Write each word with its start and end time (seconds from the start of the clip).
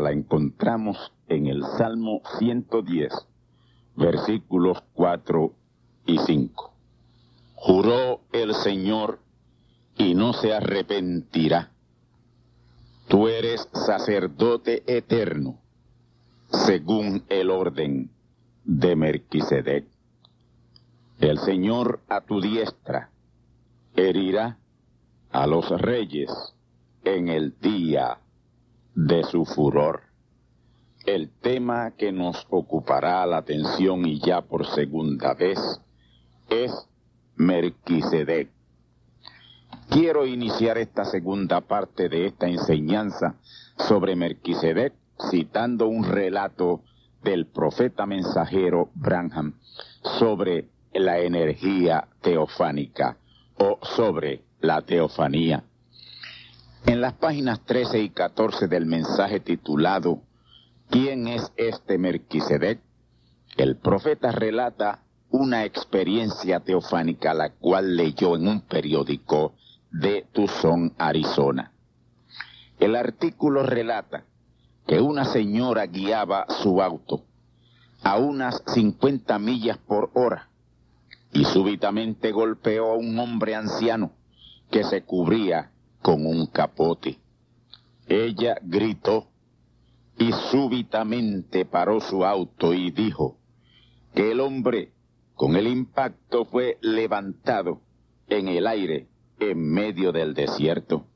La 0.00 0.12
encontramos 0.12 1.12
en 1.28 1.46
el 1.46 1.62
Salmo 1.76 2.22
110, 2.38 3.12
versículos 3.96 4.82
4 4.94 5.52
y 6.06 6.18
5. 6.18 6.72
Juró 7.54 8.20
el 8.32 8.54
Señor 8.54 9.20
y 9.96 10.14
no 10.14 10.32
se 10.32 10.54
arrepentirá. 10.54 11.70
Tú 13.08 13.28
eres 13.28 13.68
sacerdote 13.72 14.82
eterno, 14.86 15.58
según 16.48 17.24
el 17.28 17.50
orden 17.50 18.10
de 18.64 18.96
Melquisedec. 18.96 19.86
El 21.20 21.38
Señor 21.38 22.00
a 22.08 22.22
tu 22.22 22.40
diestra 22.40 23.10
herirá 23.94 24.58
a 25.30 25.46
los 25.46 25.68
reyes 25.80 26.30
en 27.04 27.28
el 27.28 27.58
día 27.60 28.18
de 28.94 29.24
su 29.24 29.44
furor. 29.44 30.02
El 31.04 31.30
tema 31.30 31.92
que 31.96 32.12
nos 32.12 32.46
ocupará 32.50 33.26
la 33.26 33.38
atención 33.38 34.06
y 34.06 34.20
ya 34.20 34.42
por 34.42 34.66
segunda 34.66 35.34
vez 35.34 35.58
es 36.48 36.70
Merquisedec. 37.36 38.50
Quiero 39.88 40.26
iniciar 40.26 40.78
esta 40.78 41.04
segunda 41.04 41.60
parte 41.60 42.08
de 42.08 42.26
esta 42.26 42.46
enseñanza 42.46 43.34
sobre 43.76 44.16
Merquisedec 44.16 44.94
citando 45.30 45.88
un 45.88 46.04
relato 46.04 46.82
del 47.22 47.46
profeta 47.46 48.06
mensajero 48.06 48.90
Branham 48.94 49.54
sobre 50.02 50.68
la 50.92 51.18
energía 51.18 52.08
teofánica 52.20 53.16
o 53.58 53.78
sobre 53.82 54.42
la 54.60 54.82
teofanía. 54.82 55.64
En 56.84 57.00
las 57.00 57.12
páginas 57.12 57.60
13 57.64 58.00
y 58.00 58.10
14 58.10 58.66
del 58.66 58.86
mensaje 58.86 59.38
titulado 59.38 60.22
¿Quién 60.90 61.28
es 61.28 61.52
este 61.56 61.96
Melquisedec? 61.96 62.80
El 63.56 63.76
profeta 63.76 64.32
relata 64.32 65.04
una 65.30 65.64
experiencia 65.64 66.58
teofánica 66.58 67.34
la 67.34 67.50
cual 67.50 67.96
leyó 67.96 68.34
en 68.34 68.48
un 68.48 68.62
periódico 68.62 69.54
de 69.92 70.26
Tucson, 70.32 70.92
Arizona. 70.98 71.72
El 72.80 72.96
artículo 72.96 73.62
relata 73.62 74.24
que 74.88 75.00
una 75.00 75.24
señora 75.24 75.86
guiaba 75.86 76.46
su 76.48 76.82
auto 76.82 77.24
a 78.02 78.18
unas 78.18 78.60
50 78.66 79.38
millas 79.38 79.78
por 79.78 80.10
hora 80.14 80.48
y 81.32 81.44
súbitamente 81.44 82.32
golpeó 82.32 82.90
a 82.90 82.96
un 82.96 83.16
hombre 83.20 83.54
anciano 83.54 84.10
que 84.70 84.82
se 84.82 85.02
cubría 85.04 85.71
con 86.02 86.26
un 86.26 86.46
capote. 86.46 87.18
Ella 88.08 88.56
gritó 88.62 89.28
y 90.18 90.32
súbitamente 90.50 91.64
paró 91.64 92.00
su 92.00 92.24
auto 92.24 92.74
y 92.74 92.90
dijo 92.90 93.38
que 94.14 94.32
el 94.32 94.40
hombre 94.40 94.92
con 95.34 95.56
el 95.56 95.66
impacto 95.66 96.44
fue 96.44 96.78
levantado 96.82 97.80
en 98.28 98.48
el 98.48 98.66
aire 98.66 99.08
en 99.40 99.72
medio 99.72 100.12
del 100.12 100.34
desierto. 100.34 101.06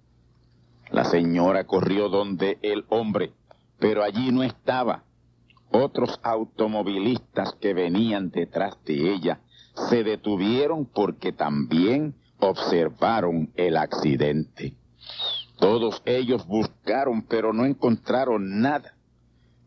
La 0.91 1.05
señora 1.05 1.65
corrió 1.65 2.09
donde 2.09 2.59
el 2.63 2.85
hombre, 2.89 3.33
pero 3.79 4.03
allí 4.03 4.31
no 4.31 4.43
estaba. 4.43 5.05
Otros 5.71 6.21
automovilistas 6.23 7.55
que 7.61 7.75
venían 7.75 8.31
detrás 8.31 8.77
de 8.85 9.13
ella 9.13 9.41
se 9.89 10.05
detuvieron 10.05 10.87
porque 10.87 11.33
también 11.33 12.15
observaron 12.39 13.51
el 13.55 13.77
accidente. 13.77 14.75
Todos 15.59 16.03
ellos 16.05 16.47
buscaron, 16.47 17.23
pero 17.23 17.53
no 17.53 17.65
encontraron 17.65 18.61
nada. 18.61 18.95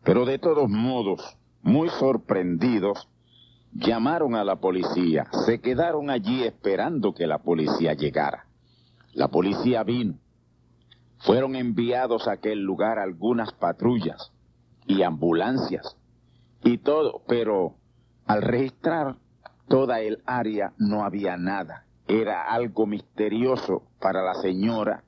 Pero 0.04 0.24
de 0.24 0.38
todos 0.38 0.68
modos, 0.68 1.36
muy 1.62 1.88
sorprendidos, 1.88 3.08
llamaron 3.72 4.34
a 4.34 4.44
la 4.44 4.56
policía. 4.56 5.26
Se 5.44 5.60
quedaron 5.60 6.10
allí 6.10 6.44
esperando 6.44 7.12
que 7.12 7.26
la 7.26 7.38
policía 7.38 7.94
llegara. 7.94 8.46
La 9.12 9.28
policía 9.28 9.82
vino. 9.82 10.14
Fueron 11.18 11.56
enviados 11.56 12.28
a 12.28 12.32
aquel 12.32 12.60
lugar 12.60 12.98
algunas 12.98 13.52
patrullas 13.52 14.32
y 14.86 15.02
ambulancias 15.02 15.96
y 16.62 16.78
todo, 16.78 17.22
pero 17.26 17.74
al 18.26 18.42
registrar 18.42 19.16
toda 19.68 20.00
el 20.00 20.22
área 20.24 20.72
no 20.78 21.04
había 21.04 21.36
nada 21.36 21.86
era 22.10 22.42
algo 22.42 22.86
misterioso 22.86 23.84
para 24.00 24.20
la 24.22 24.34
señora 24.34 25.04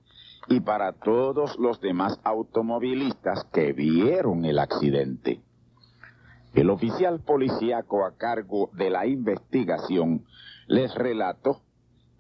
y 0.47 0.61
para 0.61 0.93
todos 0.93 1.59
los 1.59 1.81
demás 1.81 2.21
automovilistas 2.23 3.45
que 3.53 3.73
vieron 3.73 4.45
el 4.45 4.61
accidente. 4.61 5.41
El 6.55 6.71
oficial 6.71 7.19
policíaco 7.19 8.05
a 8.05 8.17
cargo 8.17 8.71
de 8.75 8.91
la 8.91 9.07
investigación 9.07 10.25
les 10.69 10.95
relató 10.95 11.63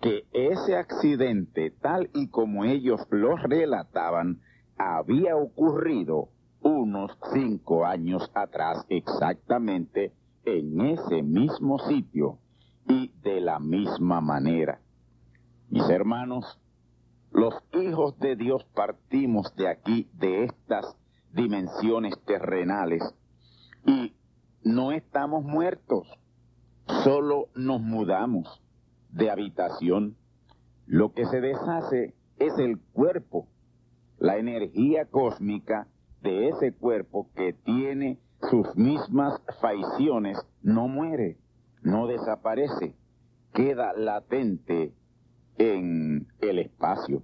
que 0.00 0.24
ese 0.32 0.76
accidente, 0.76 1.70
tal 1.70 2.10
y 2.12 2.26
como 2.28 2.64
ellos 2.64 3.06
lo 3.10 3.36
relataban, 3.36 4.40
había 4.78 5.36
ocurrido 5.36 6.28
unos 6.60 7.16
cinco 7.32 7.84
años 7.84 8.32
atrás 8.34 8.84
exactamente 8.88 10.12
en 10.44 10.80
ese 10.80 11.22
mismo 11.22 11.78
sitio 11.78 12.38
y 12.88 13.12
de 13.22 13.40
la 13.40 13.58
misma 13.58 14.20
manera. 14.20 14.80
Mis 15.68 15.88
hermanos, 15.88 16.58
los 17.30 17.54
hijos 17.72 18.18
de 18.18 18.36
Dios 18.36 18.64
partimos 18.74 19.54
de 19.56 19.68
aquí, 19.68 20.08
de 20.14 20.44
estas 20.44 20.96
dimensiones 21.32 22.14
terrenales, 22.26 23.02
y 23.86 24.14
no 24.62 24.92
estamos 24.92 25.44
muertos, 25.44 26.06
solo 27.04 27.48
nos 27.54 27.80
mudamos 27.80 28.62
de 29.10 29.30
habitación, 29.30 30.16
lo 30.86 31.12
que 31.12 31.24
se 31.26 31.40
deshace 31.40 32.14
es 32.38 32.58
el 32.58 32.78
cuerpo, 32.92 33.48
la 34.18 34.36
energía 34.36 35.06
cósmica 35.06 35.88
de 36.22 36.48
ese 36.48 36.72
cuerpo 36.72 37.28
que 37.34 37.52
tiene 37.52 38.18
sus 38.50 38.76
mismas 38.76 39.40
facciones 39.60 40.38
no 40.62 40.88
muere, 40.88 41.38
no 41.82 42.06
desaparece, 42.06 42.94
queda 43.52 43.92
latente 43.94 44.92
en 45.58 46.28
el 46.40 46.58
espacio. 46.58 47.22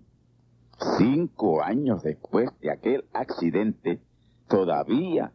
Cinco 0.99 1.63
años 1.63 2.03
después 2.03 2.51
de 2.61 2.71
aquel 2.71 3.05
accidente, 3.13 4.01
todavía 4.49 5.33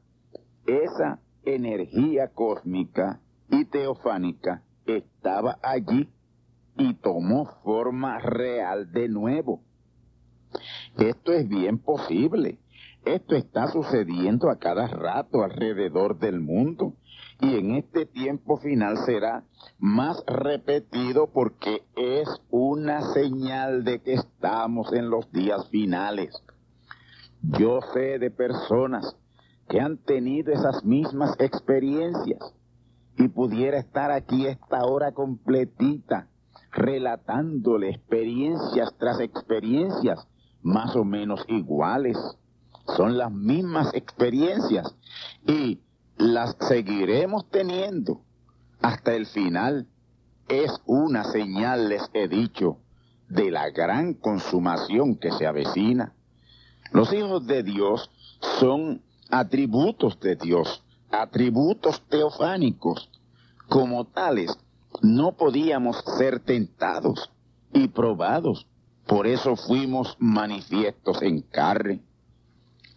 esa 0.66 1.20
energía 1.44 2.30
cósmica 2.30 3.20
y 3.50 3.66
teofánica 3.66 4.64
estaba 4.86 5.60
allí 5.62 6.10
y 6.78 6.94
tomó 6.96 7.46
forma 7.64 8.20
real 8.20 8.92
de 8.92 9.10
nuevo. 9.10 9.62
Esto 10.98 11.34
es 11.34 11.48
bien 11.48 11.80
posible. 11.80 12.60
Esto 13.06 13.36
está 13.36 13.68
sucediendo 13.68 14.50
a 14.50 14.60
cada 14.60 14.88
rato 14.88 15.44
alrededor 15.44 16.20
del 16.20 16.40
mundo 16.40 16.94
y 17.42 17.58
en 17.58 17.76
este 17.76 18.06
tiempo 18.06 18.58
final 18.58 18.98
será 19.06 19.44
más 19.80 20.24
repetido 20.28 21.28
porque 21.28 21.84
es 21.96 22.28
una 22.50 23.14
señal 23.14 23.84
de 23.84 24.02
que 24.02 24.14
estamos 24.14 24.94
en 24.94 25.10
los 25.10 25.32
días 25.32 25.68
finales. 25.70 26.34
Yo 27.42 27.80
sé 27.94 28.20
de 28.20 28.32
personas 28.32 29.16
que 29.68 29.80
han 29.80 29.98
tenido 29.98 30.54
esas 30.54 30.84
mismas 30.84 31.36
experiencias 31.40 32.40
y 33.18 33.28
pudiera 33.28 33.78
estar 33.78 34.12
aquí 34.12 34.48
esta 34.48 34.86
hora 34.86 35.12
completita 35.12 36.28
relatándole 36.72 37.90
experiencias 37.90 38.94
tras 38.98 39.20
experiencias 39.20 40.28
más 40.62 40.96
o 40.96 41.04
menos 41.04 41.44
iguales. 41.48 42.18
Son 42.98 43.18
las 43.18 43.32
mismas 43.32 43.94
experiencias 43.94 44.96
y 45.46 45.82
las 46.24 46.56
seguiremos 46.58 47.50
teniendo 47.50 48.22
hasta 48.82 49.14
el 49.14 49.26
final. 49.26 49.88
Es 50.48 50.72
una 50.86 51.26
señal, 51.26 51.90
les 51.90 52.10
he 52.14 52.30
dicho, 52.30 52.78
de 53.28 53.52
la 53.52 53.70
gran 53.72 54.14
consumación 54.14 55.16
que 55.16 55.32
se 55.32 55.46
avecina. 55.46 56.14
Los 56.92 57.12
hijos 57.12 57.46
de 57.46 57.64
Dios 57.64 58.10
son 58.60 59.02
atributos 59.30 60.20
de 60.22 60.36
Dios, 60.36 60.84
atributos 61.12 62.02
teofánicos. 62.08 63.10
Como 63.68 64.06
tales, 64.06 64.58
no 65.02 65.34
podíamos 65.34 66.04
ser 66.18 66.40
tentados 66.40 67.32
y 67.74 67.90
probados. 67.90 68.68
Por 69.08 69.28
eso 69.28 69.58
fuimos 69.58 70.16
manifiestos 70.20 71.22
en 71.22 71.42
carne. 71.42 72.02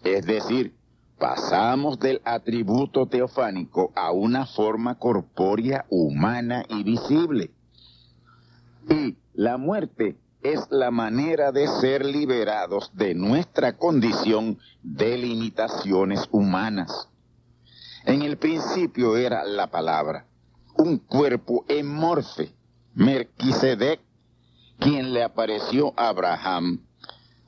Es 0.04 0.24
decir, 0.26 0.76
pasamos 1.18 1.98
del 1.98 2.20
atributo 2.24 3.06
teofánico 3.06 3.92
a 3.94 4.12
una 4.12 4.46
forma 4.46 4.98
corpórea, 4.98 5.86
humana 5.88 6.64
y 6.68 6.82
visible. 6.82 7.50
Y 8.88 9.16
la 9.34 9.56
muerte 9.56 10.16
es 10.42 10.66
la 10.70 10.90
manera 10.90 11.52
de 11.52 11.66
ser 11.66 12.04
liberados 12.04 12.90
de 12.94 13.14
nuestra 13.14 13.76
condición 13.76 14.58
de 14.82 15.18
limitaciones 15.18 16.28
humanas. 16.30 17.08
En 18.04 18.22
el 18.22 18.36
principio 18.36 19.16
era 19.16 19.44
la 19.44 19.66
palabra, 19.68 20.26
un 20.76 20.98
cuerpo 20.98 21.64
morfe, 21.82 22.52
Merquisedec, 22.94 24.00
quien 24.78 25.12
le 25.12 25.24
apareció 25.24 25.92
a 25.96 26.08
Abraham, 26.08 26.86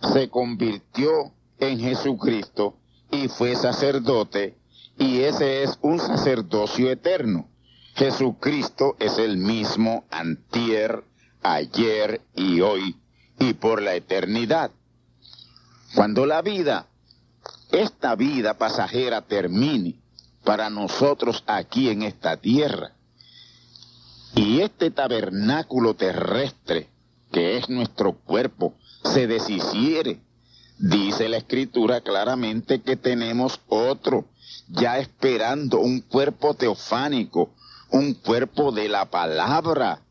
se 0.01 0.29
convirtió 0.29 1.33
en 1.59 1.79
Jesucristo 1.79 2.79
y 3.11 3.29
fue 3.29 3.57
sacerdote, 3.57 4.57
y 4.99 5.21
ese 5.21 5.63
es 5.63 5.79
un 5.83 5.99
sacerdocio 5.99 6.91
eterno. 6.91 7.49
Jesucristo 7.95 8.97
es 8.99 9.19
el 9.19 9.39
mismo 9.39 10.05
antier, 10.11 11.05
ayer 11.43 12.21
y 12.35 12.61
hoy, 12.61 12.97
y 13.39 13.55
por 13.55 13.83
la 13.83 13.95
eternidad. 13.95 14.71
Cuando 15.95 16.27
la 16.27 16.43
vida, 16.43 16.87
esta 17.73 18.15
vida 18.15 18.55
pasajera 18.59 19.23
termine 19.23 20.01
para 20.45 20.71
nosotros 20.71 21.43
aquí 21.47 21.89
en 21.89 22.03
esta 22.03 22.37
tierra, 22.37 22.93
y 24.35 24.61
este 24.61 24.91
tabernáculo 24.91 25.95
terrestre, 25.95 26.89
que 27.33 27.57
es 27.57 27.69
nuestro 27.69 28.13
cuerpo, 28.13 28.75
se 29.05 29.27
deshiciere, 29.27 30.21
Dice 30.79 31.29
la 31.29 31.39
escritura 31.39 32.01
claramente 32.03 32.83
que 32.83 32.97
tenemos 32.97 33.61
otro, 33.69 34.27
ya 34.69 34.99
esperando 34.99 35.81
un 35.81 36.01
cuerpo 36.01 36.55
teofánico, 36.55 37.51
un 37.91 38.15
cuerpo 38.15 38.71
de 38.71 38.89
la 38.89 39.07
palabra. 39.07 40.03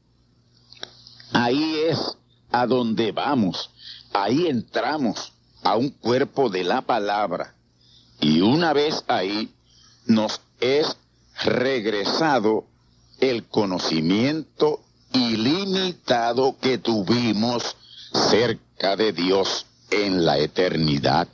Ahí 1.32 1.80
es 1.88 2.18
a 2.52 2.68
donde 2.68 3.14
vamos, 3.14 3.70
ahí 4.12 4.48
entramos 4.48 5.32
a 5.64 5.78
un 5.78 5.90
cuerpo 5.90 6.50
de 6.50 6.66
la 6.66 6.82
palabra. 6.82 7.56
Y 8.20 8.42
una 8.42 8.74
vez 8.74 9.06
ahí 9.08 9.54
nos 10.06 10.42
es 10.60 10.98
regresado 11.46 12.66
el 13.22 13.46
conocimiento 13.46 14.82
ilimitado 15.14 16.58
que 16.60 16.78
tuvimos 16.78 17.78
cerca 18.12 18.98
de 18.98 19.14
Dios 19.14 19.67
en 19.90 20.26
la 20.26 20.38
eternidad. 20.38 21.28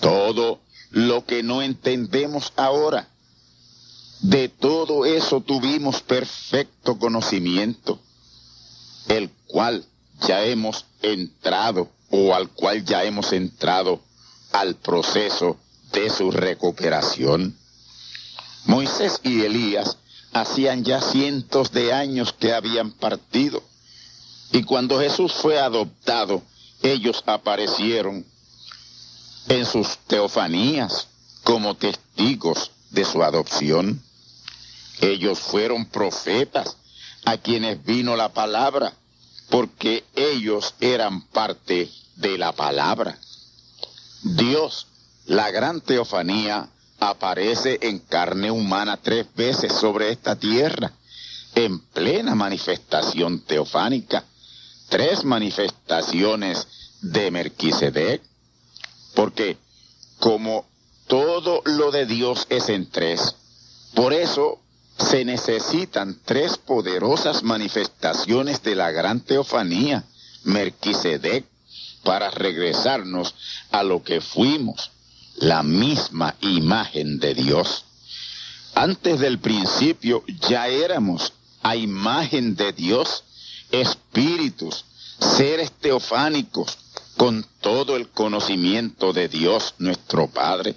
Todo 0.00 0.60
lo 0.90 1.24
que 1.24 1.42
no 1.42 1.62
entendemos 1.62 2.52
ahora, 2.56 3.08
de 4.22 4.48
todo 4.48 5.06
eso 5.06 5.40
tuvimos 5.40 6.02
perfecto 6.02 6.98
conocimiento, 6.98 7.98
el 9.08 9.30
cual 9.46 9.84
ya 10.26 10.44
hemos 10.44 10.84
entrado 11.02 11.88
o 12.10 12.34
al 12.34 12.48
cual 12.50 12.84
ya 12.84 13.04
hemos 13.04 13.32
entrado 13.32 14.00
al 14.52 14.74
proceso 14.74 15.56
de 15.92 16.10
su 16.10 16.30
recuperación. 16.30 17.56
Moisés 18.66 19.20
y 19.22 19.42
Elías 19.42 19.96
hacían 20.32 20.84
ya 20.84 21.00
cientos 21.00 21.72
de 21.72 21.92
años 21.92 22.32
que 22.32 22.52
habían 22.52 22.92
partido, 22.92 23.62
y 24.52 24.64
cuando 24.64 24.98
Jesús 24.98 25.32
fue 25.32 25.58
adoptado, 25.58 26.42
ellos 26.82 27.22
aparecieron 27.26 28.24
en 29.48 29.66
sus 29.66 29.98
teofanías 30.06 31.08
como 31.44 31.74
testigos 31.74 32.70
de 32.90 33.04
su 33.04 33.22
adopción. 33.22 34.02
Ellos 35.00 35.38
fueron 35.38 35.86
profetas 35.86 36.76
a 37.24 37.36
quienes 37.36 37.84
vino 37.84 38.16
la 38.16 38.30
palabra, 38.30 38.92
porque 39.48 40.04
ellos 40.14 40.74
eran 40.80 41.22
parte 41.28 41.90
de 42.16 42.38
la 42.38 42.52
palabra. 42.52 43.18
Dios, 44.22 44.86
la 45.26 45.50
gran 45.50 45.80
teofanía, 45.80 46.68
aparece 46.98 47.78
en 47.82 47.98
carne 47.98 48.50
humana 48.50 48.98
tres 48.98 49.26
veces 49.34 49.72
sobre 49.72 50.12
esta 50.12 50.36
tierra, 50.36 50.92
en 51.54 51.80
plena 51.80 52.34
manifestación 52.34 53.40
teofánica 53.40 54.24
tres 54.90 55.24
manifestaciones 55.24 56.66
de 57.02 57.30
Melquisedec, 57.30 58.22
porque 59.14 59.56
como 60.18 60.66
todo 61.06 61.62
lo 61.64 61.90
de 61.90 62.06
Dios 62.06 62.46
es 62.50 62.68
en 62.68 62.88
tres, 62.90 63.34
por 63.94 64.12
eso 64.12 64.58
se 64.98 65.24
necesitan 65.24 66.18
tres 66.24 66.58
poderosas 66.58 67.42
manifestaciones 67.42 68.62
de 68.62 68.74
la 68.74 68.90
gran 68.90 69.20
teofanía, 69.20 70.04
Melquisedec, 70.44 71.44
para 72.04 72.30
regresarnos 72.30 73.34
a 73.70 73.82
lo 73.82 74.02
que 74.02 74.20
fuimos, 74.20 74.90
la 75.36 75.62
misma 75.62 76.36
imagen 76.40 77.18
de 77.18 77.34
Dios. 77.34 77.84
Antes 78.74 79.20
del 79.20 79.38
principio 79.38 80.22
ya 80.40 80.68
éramos 80.68 81.32
a 81.62 81.76
imagen 81.76 82.56
de 82.56 82.72
Dios 82.72 83.24
espíritus, 83.70 84.84
seres 85.18 85.72
teofánicos, 85.72 86.78
con 87.16 87.44
todo 87.60 87.96
el 87.96 88.08
conocimiento 88.08 89.12
de 89.12 89.28
Dios 89.28 89.74
nuestro 89.78 90.28
Padre. 90.28 90.74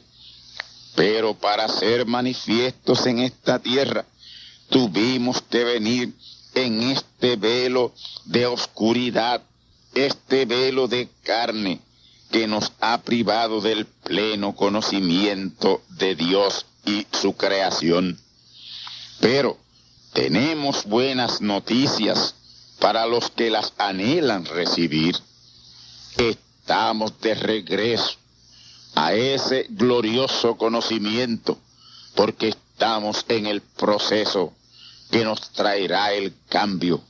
Pero 0.96 1.34
para 1.34 1.68
ser 1.68 2.06
manifiestos 2.06 3.06
en 3.08 3.20
esta 3.20 3.60
tierra, 3.60 4.06
tuvimos 4.70 5.42
que 5.42 5.64
venir 5.64 6.14
en 6.56 6.84
este 6.84 7.36
velo 7.36 7.94
de 8.26 8.46
oscuridad, 8.46 9.42
este 9.94 10.46
velo 10.46 10.88
de 10.88 11.10
carne 11.24 11.80
que 12.32 12.48
nos 12.48 12.72
ha 12.80 13.02
privado 13.02 13.62
del 13.62 13.86
pleno 13.86 14.56
conocimiento 14.56 15.82
de 15.90 16.16
Dios 16.16 16.66
y 16.86 17.06
su 17.12 17.34
creación. 17.34 18.20
Pero 19.20 19.58
tenemos 20.14 20.86
buenas 20.86 21.42
noticias 21.42 22.36
para 22.80 23.06
los 23.06 23.30
que 23.30 23.50
las 23.50 23.74
anhelan 23.78 24.46
recibir. 24.46 25.16
Estamos 26.18 27.20
de 27.22 27.34
regreso 27.36 28.18
a 28.96 29.14
ese 29.14 29.68
glorioso 29.70 30.56
conocimiento 30.56 31.58
porque 32.16 32.50
estamos 32.50 33.26
en 33.28 33.48
el 33.48 33.62
proceso 33.62 34.54
que 35.10 35.24
nos 35.24 35.52
traerá 35.52 36.14
el 36.14 36.34
cambio. 36.50 37.02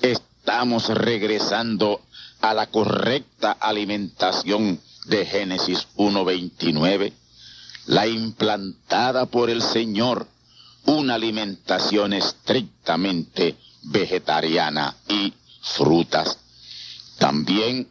Estamos 0.00 0.88
regresando 0.88 2.00
a 2.40 2.54
la 2.54 2.66
correcta 2.66 3.52
alimentación 3.52 4.80
de 5.06 5.26
Génesis 5.26 5.86
1.29, 5.96 7.12
la 7.86 8.06
implantada 8.06 9.26
por 9.26 9.50
el 9.50 9.62
Señor, 9.62 10.26
una 10.86 11.14
alimentación 11.14 12.12
estrictamente 12.12 13.56
vegetariana 13.82 14.96
y 15.08 15.32
frutas. 15.62 16.38
También 17.18 17.88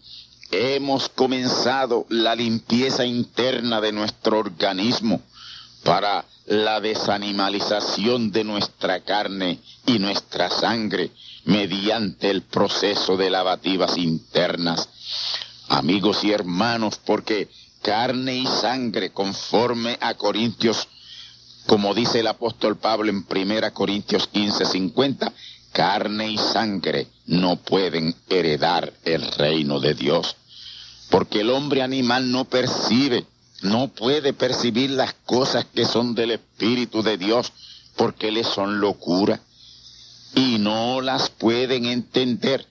hemos 0.53 1.09
comenzado 1.09 2.05
la 2.09 2.35
limpieza 2.35 3.05
interna 3.05 3.81
de 3.81 3.91
nuestro 3.91 4.37
organismo 4.37 5.21
para 5.83 6.25
la 6.45 6.79
desanimalización 6.79 8.31
de 8.31 8.43
nuestra 8.43 8.99
carne 9.01 9.59
y 9.85 9.99
nuestra 9.99 10.49
sangre 10.49 11.11
mediante 11.45 12.29
el 12.29 12.43
proceso 12.43 13.17
de 13.17 13.29
lavativas 13.29 13.97
internas. 13.97 14.87
Amigos 15.69 16.23
y 16.23 16.31
hermanos, 16.31 16.99
porque 17.03 17.49
carne 17.81 18.35
y 18.35 18.45
sangre 18.45 19.11
conforme 19.11 19.97
a 19.99 20.13
Corintios, 20.13 20.87
como 21.65 21.93
dice 21.93 22.19
el 22.19 22.27
apóstol 22.27 22.77
Pablo 22.77 23.09
en 23.09 23.25
1 23.27 23.73
Corintios 23.73 24.27
15, 24.27 24.65
50, 24.65 25.33
carne 25.71 26.29
y 26.29 26.37
sangre 26.37 27.07
no 27.25 27.55
pueden 27.55 28.15
heredar 28.29 28.93
el 29.03 29.31
reino 29.31 29.79
de 29.79 29.95
Dios. 29.95 30.35
Porque 31.13 31.41
el 31.41 31.51
hombre 31.51 31.83
animal 31.83 32.31
no 32.31 32.45
percibe, 32.45 33.27
no 33.61 33.89
puede 33.89 34.33
percibir 34.33 34.89
las 34.89 35.13
cosas 35.13 35.63
que 35.63 35.85
son 35.85 36.15
del 36.15 36.31
Espíritu 36.31 37.03
de 37.03 37.19
Dios, 37.19 37.53
porque 37.95 38.31
le 38.31 38.43
son 38.43 38.79
locura. 38.79 39.39
Y 40.33 40.57
no 40.57 41.01
las 41.01 41.29
pueden 41.29 41.85
entender, 41.85 42.65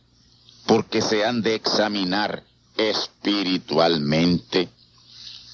porque 0.66 1.02
se 1.02 1.24
han 1.24 1.42
de 1.42 1.54
examinar 1.54 2.42
espiritualmente. 2.76 4.68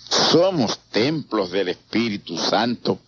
Somos 0.08 0.78
templos 0.90 1.50
del 1.50 1.68
Espíritu 1.68 2.38
Santo. 2.38 2.98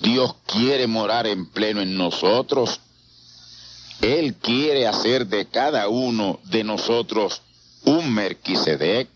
Dios 0.00 0.34
quiere 0.44 0.88
morar 0.88 1.28
en 1.28 1.46
pleno 1.46 1.80
en 1.80 1.96
nosotros. 1.96 2.80
Él 4.00 4.34
quiere 4.34 4.88
hacer 4.88 5.28
de 5.28 5.46
cada 5.46 5.86
uno 5.86 6.40
de 6.46 6.64
nosotros 6.64 7.42
un 7.84 8.12
Merquisedec. 8.12 9.08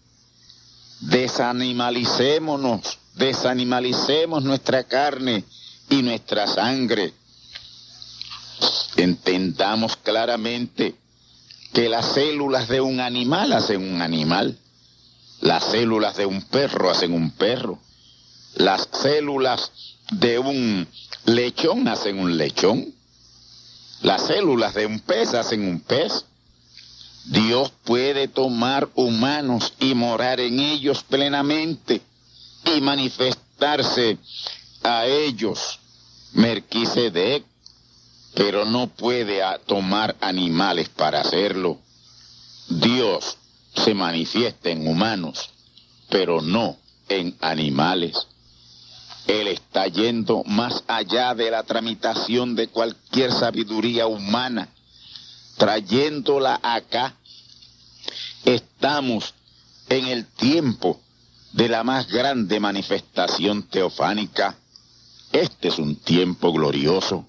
Desanimalicémonos, 1.01 2.99
desanimalicemos 3.15 4.43
nuestra 4.43 4.85
carne 4.85 5.45
y 5.91 6.03
nuestra 6.03 6.47
sangre. 6.47 7.13
Entendamos 8.97 9.97
claramente 9.97 10.97
que 11.73 11.89
las 11.89 12.15
células 12.15 12.69
de 12.69 12.81
un 12.81 12.99
animal 13.01 13.53
hacen 13.53 13.83
un 13.83 14.03
animal, 14.03 14.59
las 15.41 15.65
células 15.65 16.17
de 16.17 16.27
un 16.27 16.43
perro 16.43 16.91
hacen 16.91 17.13
un 17.13 17.31
perro, 17.31 17.79
las 18.55 18.89
células 18.91 19.71
de 20.11 20.39
un 20.39 20.89
lechón 21.27 21.87
hacen 21.87 22.19
un 22.19 22.37
lechón, 22.37 22.93
las 24.03 24.27
células 24.27 24.75
de 24.75 24.87
un 24.87 25.01
pez 25.01 25.35
hacen 25.35 25.63
un 25.63 25.81
pez. 25.81 26.25
Dios 27.29 27.73
puede 27.85 28.29
tomar 28.29 28.89
humanos 28.95 29.75
y 29.81 29.95
morar 29.95 30.41
en 30.41 30.61
ellos 30.61 31.03
plenamente 31.03 32.01
y 32.65 32.81
manifestarse 32.81 34.19
a 34.83 35.07
ellos. 35.07 35.79
Merquisedec 36.33 37.45
pero 38.39 38.65
no 38.65 38.87
puede 38.87 39.41
tomar 39.67 40.15
animales 40.21 40.89
para 40.89 41.23
hacerlo. 41.23 41.79
Dios 42.69 43.37
se 43.75 43.95
manifiesta 43.95 44.71
en 44.71 44.87
humanos, 44.87 45.51
pero 46.09 46.41
no 46.41 46.77
en 47.09 47.37
animales. 47.41 48.29
Él 49.27 49.49
está 49.49 49.89
yendo 49.89 50.45
más 50.45 50.85
allá 50.87 51.35
de 51.35 51.51
la 51.51 51.65
tramitación 51.65 52.55
de 52.55 52.69
cualquier 52.69 53.33
sabiduría 53.33 54.07
humana, 54.07 54.69
trayéndola 55.57 56.61
acá. 56.63 57.15
Estamos 58.45 59.35
en 59.89 60.07
el 60.07 60.27
tiempo 60.27 61.01
de 61.53 61.69
la 61.69 61.85
más 61.85 62.09
grande 62.09 62.61
manifestación 62.61 63.65
teofánica. 63.65 64.57
Este 65.33 65.69
es 65.69 65.79
un 65.79 65.97
tiempo 65.97 66.53
glorioso 66.53 67.27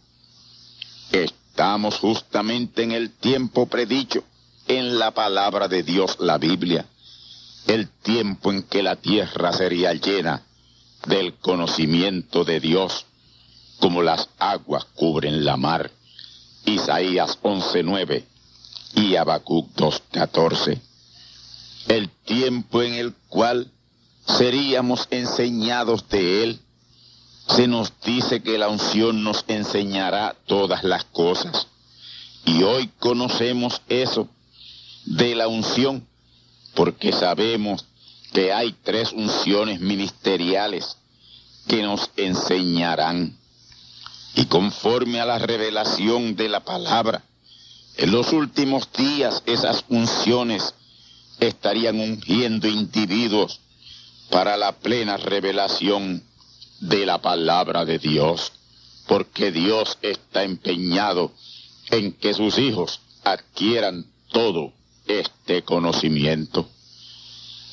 Estamos 1.59 1.97
justamente 1.97 2.83
en 2.83 2.91
el 2.91 3.09
tiempo 3.09 3.65
predicho 3.65 4.23
en 4.67 4.99
la 4.99 5.11
palabra 5.11 5.67
de 5.67 5.83
Dios, 5.83 6.17
la 6.19 6.37
Biblia, 6.37 6.85
el 7.67 7.89
tiempo 7.89 8.51
en 8.51 8.63
que 8.63 8.83
la 8.83 8.95
tierra 8.95 9.51
sería 9.51 9.93
llena 9.93 10.43
del 11.07 11.33
conocimiento 11.33 12.45
de 12.45 12.59
Dios, 12.59 13.07
como 13.79 14.03
las 14.03 14.29
aguas 14.37 14.85
cubren 14.85 15.43
la 15.43 15.57
mar. 15.57 15.91
Isaías 16.65 17.39
11:9 17.41 18.23
y 18.95 19.15
Habacuc 19.15 19.69
2:14. 19.75 20.79
El 21.89 22.10
tiempo 22.10 22.84
en 22.84 22.93
el 22.93 23.13
cual 23.29 23.72
seríamos 24.27 25.08
enseñados 25.10 26.08
de 26.08 26.43
Él 26.43 26.60
se 27.48 27.67
nos 27.67 27.91
dice 28.05 28.43
que 28.43 28.60
la 28.60 28.69
unción 28.69 29.24
nos 29.24 29.43
enseñará 29.48 30.36
todas 30.46 30.84
las 30.84 31.03
cosas. 31.05 31.65
Y 32.46 32.62
hoy 32.62 32.91
conocemos 33.00 33.81
eso 33.89 34.27
de 35.05 35.34
la 35.34 35.48
unción, 35.48 36.08
porque 36.75 37.12
sabemos 37.12 37.86
que 38.34 38.53
hay 38.53 38.75
tres 38.84 39.12
unciones 39.12 39.81
ministeriales 39.81 40.96
que 41.67 41.81
nos 41.81 42.12
enseñarán. 42.17 43.36
Y 44.36 44.46
conforme 44.46 45.19
a 45.19 45.25
la 45.25 45.39
revelación 45.39 46.36
de 46.36 46.50
la 46.50 46.60
palabra, 46.60 47.24
en 47.98 48.12
los 48.12 48.31
últimos 48.31 48.88
días 48.96 49.41
esas 49.48 49.84
unciones 49.89 50.75
estarían 51.39 52.00
ungiendo 52.00 52.67
individuos 52.67 53.60
para 54.29 54.58
la 54.58 54.74
plena 54.74 55.17
revelación 55.17 56.24
de 56.79 57.05
la 57.05 57.19
palabra 57.19 57.86
de 57.86 58.00
Dios, 58.00 58.51
porque 59.08 59.51
Dios 59.51 59.98
está 60.01 60.43
empeñado 60.43 61.31
en 61.89 62.13
que 62.13 62.34
sus 62.34 62.58
hijos 62.58 63.01
adquieran 63.24 64.05
todo 64.31 64.74
este 65.08 65.63
conocimiento. 65.63 66.69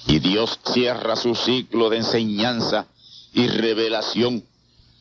Y 0.06 0.20
Dios 0.20 0.58
cierra 0.72 1.16
su 1.16 1.34
ciclo 1.34 1.90
de 1.90 1.98
enseñanza 1.98 2.86
y 3.34 3.48
revelación 3.48 4.44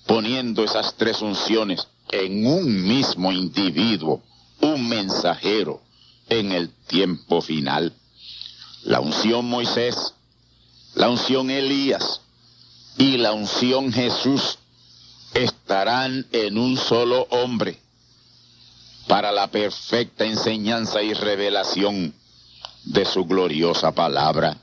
poniendo 0.05 0.63
esas 0.63 0.95
tres 0.95 1.21
unciones 1.21 1.87
en 2.11 2.45
un 2.45 2.87
mismo 2.87 3.31
individuo, 3.31 4.21
un 4.61 4.87
mensajero 4.87 5.81
en 6.29 6.51
el 6.51 6.69
tiempo 6.87 7.41
final. 7.41 7.93
La 8.85 8.99
unción 8.99 9.45
Moisés, 9.45 10.13
la 10.93 11.09
unción 11.09 11.49
Elías, 11.49 12.21
y 12.99 13.17
la 13.17 13.33
unción 13.33 13.91
Jesús 13.91 14.59
estarán 15.33 16.27
en 16.31 16.59
un 16.59 16.77
solo 16.77 17.25
hombre 17.31 17.79
para 19.07 19.31
la 19.31 19.47
perfecta 19.47 20.25
enseñanza 20.25 21.01
y 21.01 21.15
revelación 21.15 22.13
de 22.83 23.05
su 23.05 23.25
gloriosa 23.25 23.91
palabra. 23.91 24.55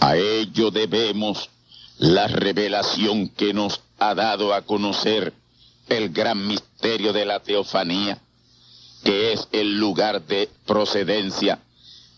A 0.00 0.16
ello 0.18 0.70
debemos 0.70 1.48
la 1.96 2.28
revelación 2.28 3.30
que 3.30 3.54
nos 3.54 3.80
ha 3.98 4.14
dado 4.14 4.52
a 4.52 4.60
conocer 4.60 5.32
el 5.88 6.10
gran 6.10 6.46
misterio 6.46 7.14
de 7.14 7.24
la 7.24 7.40
teofanía, 7.40 8.18
que 9.02 9.32
es 9.32 9.48
el 9.52 9.78
lugar 9.78 10.20
de 10.26 10.50
procedencia 10.66 11.60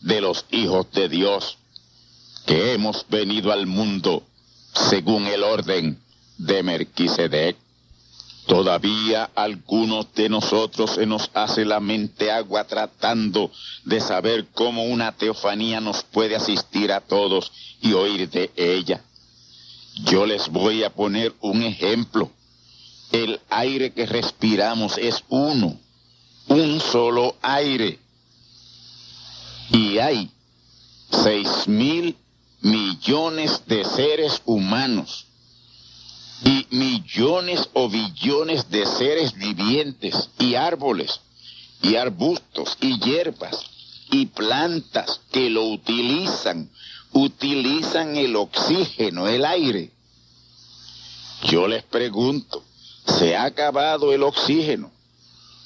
de 0.00 0.20
los 0.20 0.44
hijos 0.50 0.86
de 0.92 1.08
Dios, 1.08 1.58
que 2.46 2.72
hemos 2.72 3.06
venido 3.08 3.52
al 3.52 3.66
mundo 3.66 4.22
según 4.72 5.26
el 5.26 5.42
orden 5.42 5.98
de 6.38 6.62
Merquisedec. 6.62 7.56
Todavía 8.46 9.30
algunos 9.34 10.14
de 10.14 10.30
nosotros 10.30 10.92
se 10.92 11.04
nos 11.04 11.30
hace 11.34 11.66
la 11.66 11.80
mente 11.80 12.30
agua 12.30 12.64
tratando 12.64 13.50
de 13.84 14.00
saber 14.00 14.46
cómo 14.54 14.84
una 14.84 15.12
teofanía 15.12 15.82
nos 15.82 16.02
puede 16.02 16.34
asistir 16.34 16.90
a 16.92 17.02
todos 17.02 17.52
y 17.82 17.92
oír 17.92 18.30
de 18.30 18.50
ella. 18.56 19.02
Yo 20.04 20.24
les 20.24 20.48
voy 20.48 20.82
a 20.84 20.90
poner 20.90 21.34
un 21.40 21.62
ejemplo. 21.62 22.30
El 23.12 23.40
aire 23.50 23.92
que 23.92 24.06
respiramos 24.06 24.96
es 24.96 25.22
uno, 25.28 25.76
un 26.46 26.80
solo 26.80 27.36
aire, 27.42 27.98
Y 29.70 29.98
hay 29.98 30.30
seis 31.10 31.68
mil 31.68 32.16
millones 32.60 33.62
de 33.66 33.84
seres 33.84 34.42
humanos 34.44 35.26
y 36.44 36.66
millones 36.70 37.68
o 37.72 37.88
billones 37.88 38.70
de 38.70 38.86
seres 38.86 39.34
vivientes 39.34 40.30
y 40.38 40.54
árboles 40.54 41.20
y 41.82 41.96
arbustos 41.96 42.76
y 42.80 42.98
hierbas 43.00 43.64
y 44.10 44.26
plantas 44.26 45.20
que 45.30 45.50
lo 45.50 45.64
utilizan, 45.64 46.70
utilizan 47.12 48.16
el 48.16 48.36
oxígeno, 48.36 49.28
el 49.28 49.44
aire. 49.44 49.90
Yo 51.44 51.68
les 51.68 51.84
pregunto, 51.84 52.64
¿se 53.06 53.36
ha 53.36 53.44
acabado 53.44 54.12
el 54.12 54.22
oxígeno? 54.22 54.90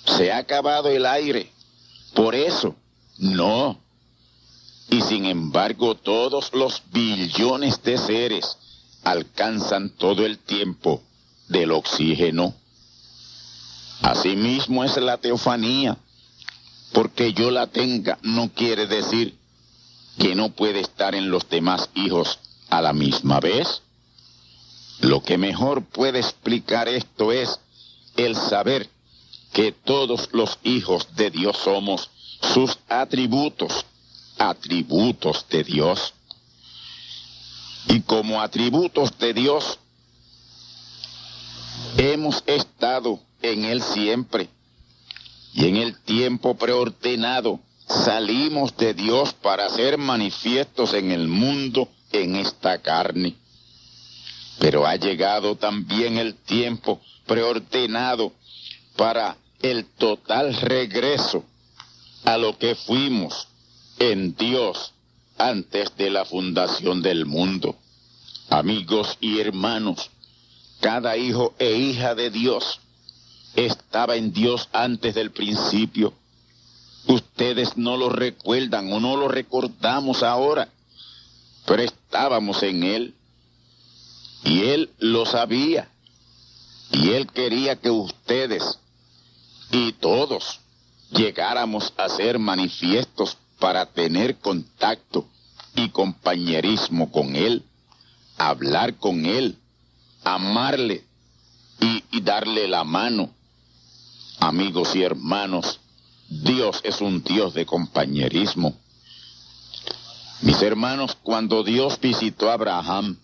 ¿Se 0.05 0.33
ha 0.33 0.39
acabado 0.39 0.89
el 0.89 1.07
aire? 1.07 1.51
Por 2.15 2.35
eso, 2.35 2.75
no. 3.19 3.82
Y 4.93 5.01
sin 5.01 5.25
embargo, 5.25 5.95
todos 5.95 6.53
los 6.53 6.83
billones 6.93 7.83
de 7.83 7.97
seres 7.97 8.59
alcanzan 9.03 9.89
todo 9.89 10.27
el 10.27 10.39
tiempo 10.39 11.03
del 11.49 11.73
oxígeno. 11.73 12.55
Asimismo 14.03 14.85
es 14.85 14.99
la 14.99 15.17
teofanía. 15.17 15.97
Porque 16.93 17.33
yo 17.33 17.51
la 17.51 17.69
tenga 17.69 18.19
no 18.21 18.51
quiere 18.53 18.87
decir 18.87 19.35
que 20.19 20.35
no 20.35 20.51
puede 20.51 20.81
estar 20.81 21.15
en 21.15 21.31
los 21.31 21.49
demás 21.49 21.89
hijos 21.95 22.39
a 22.69 22.83
la 22.83 22.93
misma 22.93 23.41
vez. 23.41 23.81
Lo 25.01 25.23
que 25.23 25.39
mejor 25.39 25.85
puede 25.85 26.19
explicar 26.19 26.89
esto 26.89 27.33
es 27.33 27.61
el 28.19 28.37
saber 28.37 28.91
que 29.55 29.73
todos 29.73 30.29
los 30.33 30.59
hijos 30.65 31.09
de 31.17 31.31
Dios 31.31 31.57
somos 31.57 32.11
sus 32.43 32.79
atributos, 32.91 33.87
atributos 34.39 35.47
de 35.49 35.65
Dios. 35.65 36.15
Y 37.89 38.01
como 38.01 38.41
atributos 38.41 39.17
de 39.19 39.35
Dios, 39.35 39.79
hemos 41.97 42.43
estado 42.47 43.21
en 43.41 43.65
Él 43.65 43.83
siempre. 43.83 44.49
Y 45.55 45.67
en 45.67 45.77
el 45.77 46.01
tiempo 46.01 46.55
preordenado 46.55 47.61
salimos 47.87 48.77
de 48.77 48.95
Dios 48.95 49.35
para 49.35 49.69
ser 49.69 49.99
manifiestos 49.99 50.95
en 50.95 51.11
el 51.11 51.29
mundo 51.29 51.89
en 52.13 52.37
esta 52.37 52.79
carne. 52.79 53.35
Pero 54.59 54.87
ha 54.87 54.97
llegado 54.97 55.57
también 55.57 56.19
el 56.19 56.35
tiempo 56.35 57.01
preordenado 57.27 58.33
para 58.97 59.37
el 59.61 59.87
total 59.87 60.55
regreso 60.55 61.45
a 62.25 62.37
lo 62.37 62.57
que 62.59 62.75
fuimos 62.75 63.49
en 63.99 64.35
Dios 64.37 64.93
antes 65.39 65.97
de 65.97 66.11
la 66.11 66.25
fundación 66.25 67.03
del 67.03 67.27
mundo. 67.27 67.77
Amigos 68.49 69.17
y 69.21 69.41
hermanos, 69.41 70.11
cada 70.81 71.17
hijo 71.17 71.55
e 71.59 71.73
hija 71.73 72.15
de 72.15 72.31
Dios 72.31 72.81
estaba 73.55 74.17
en 74.17 74.33
Dios 74.33 74.69
antes 74.73 75.15
del 75.15 75.31
principio. 75.31 76.13
Ustedes 77.07 77.77
no 77.77 77.97
lo 77.97 78.09
recuerdan 78.09 78.93
o 78.93 79.01
no 79.01 79.17
lo 79.17 79.29
recordamos 79.29 80.23
ahora, 80.23 80.69
pero 81.67 81.83
estábamos 81.83 82.63
en 82.63 82.83
Él. 82.83 83.15
Y 84.45 84.63
Él 84.65 84.91
lo 84.99 85.27
sabía. 85.27 85.89
Y 86.93 87.11
Él 87.11 87.27
quería 87.29 87.77
que 87.77 87.91
ustedes 87.91 88.79
y 89.71 89.93
todos 89.93 90.61
llegáramos 91.11 91.93
a 91.97 92.09
ser 92.09 92.39
manifiestos 92.39 93.39
para 93.63 93.87
tener 93.87 94.41
contacto 94.41 95.29
y 95.77 95.91
compañerismo 95.91 97.13
con 97.13 97.37
Él, 97.37 97.63
hablar 98.37 98.97
con 98.97 99.25
Él, 99.25 99.57
amarle 100.25 101.05
y, 101.81 102.21
darle 102.23 102.67
la 102.67 102.83
mano 102.83 103.31
Amigos 104.41 104.97
y 104.97 105.03
hermanos, 105.05 105.79
Dios 106.29 106.81
es 106.83 107.01
un 107.01 107.23
Dios 107.23 107.55
de 107.55 107.65
compañerismo. 107.65 108.75
Mis 110.41 110.61
hermanos, 110.63 111.17
cuando 111.23 111.63
Dios 111.63 112.01
visitó 112.01 112.51
a 112.51 112.55
Abraham 112.55 113.17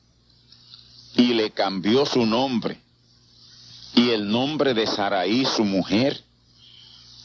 y 1.17 1.35
le 1.35 1.51
cambió 1.51 2.07
su 2.07 2.25
nombre 2.25 2.79
y 3.97 4.11
el 4.11 4.31
nombre 4.31 4.75
de 4.75 4.87
Saraí, 4.87 5.45
su 5.45 5.65
mujer, 5.65 6.23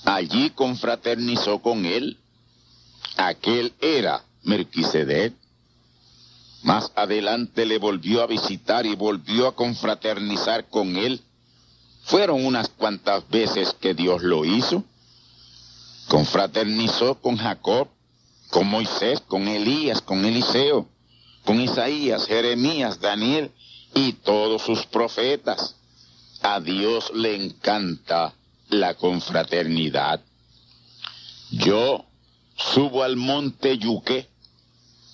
allí 0.03 0.49
confraternizó 0.49 1.59
con 1.59 1.85
él. 1.85 2.17
Aquel 3.17 3.73
era 3.81 4.23
Melquisedec. 4.43 5.33
Más 6.63 6.91
adelante 6.95 7.65
le 7.65 7.77
volvió 7.77 8.21
a 8.21 8.27
visitar 8.27 8.85
y 8.85 8.95
volvió 8.95 9.47
a 9.47 9.55
confraternizar 9.55 10.69
con 10.69 10.95
él 10.95 11.21
fueron 12.03 12.45
unas 12.45 12.69
cuantas 12.69 13.27
veces 13.29 13.75
que 13.79 13.93
Dios 13.93 14.21
lo 14.21 14.45
hizo. 14.45 14.83
Confraternizó 16.09 17.15
con 17.15 17.37
Jacob, 17.37 17.87
con 18.49 18.67
Moisés, 18.67 19.21
con 19.21 19.47
Elías, 19.47 20.01
con 20.01 20.25
Eliseo, 20.25 20.87
con 21.45 21.61
Isaías, 21.61 22.27
Jeremías, 22.27 22.99
Daniel 22.99 23.51
y 23.95 24.13
todos 24.13 24.61
sus 24.61 24.85
profetas. 24.85 25.75
A 26.41 26.59
Dios 26.59 27.11
le 27.15 27.35
encanta 27.35 28.33
la 28.67 28.95
confraternidad. 28.95 30.19
Yo 31.51 32.05
subo 32.55 33.03
al 33.03 33.15
monte 33.15 33.77
Yuque 33.77 34.27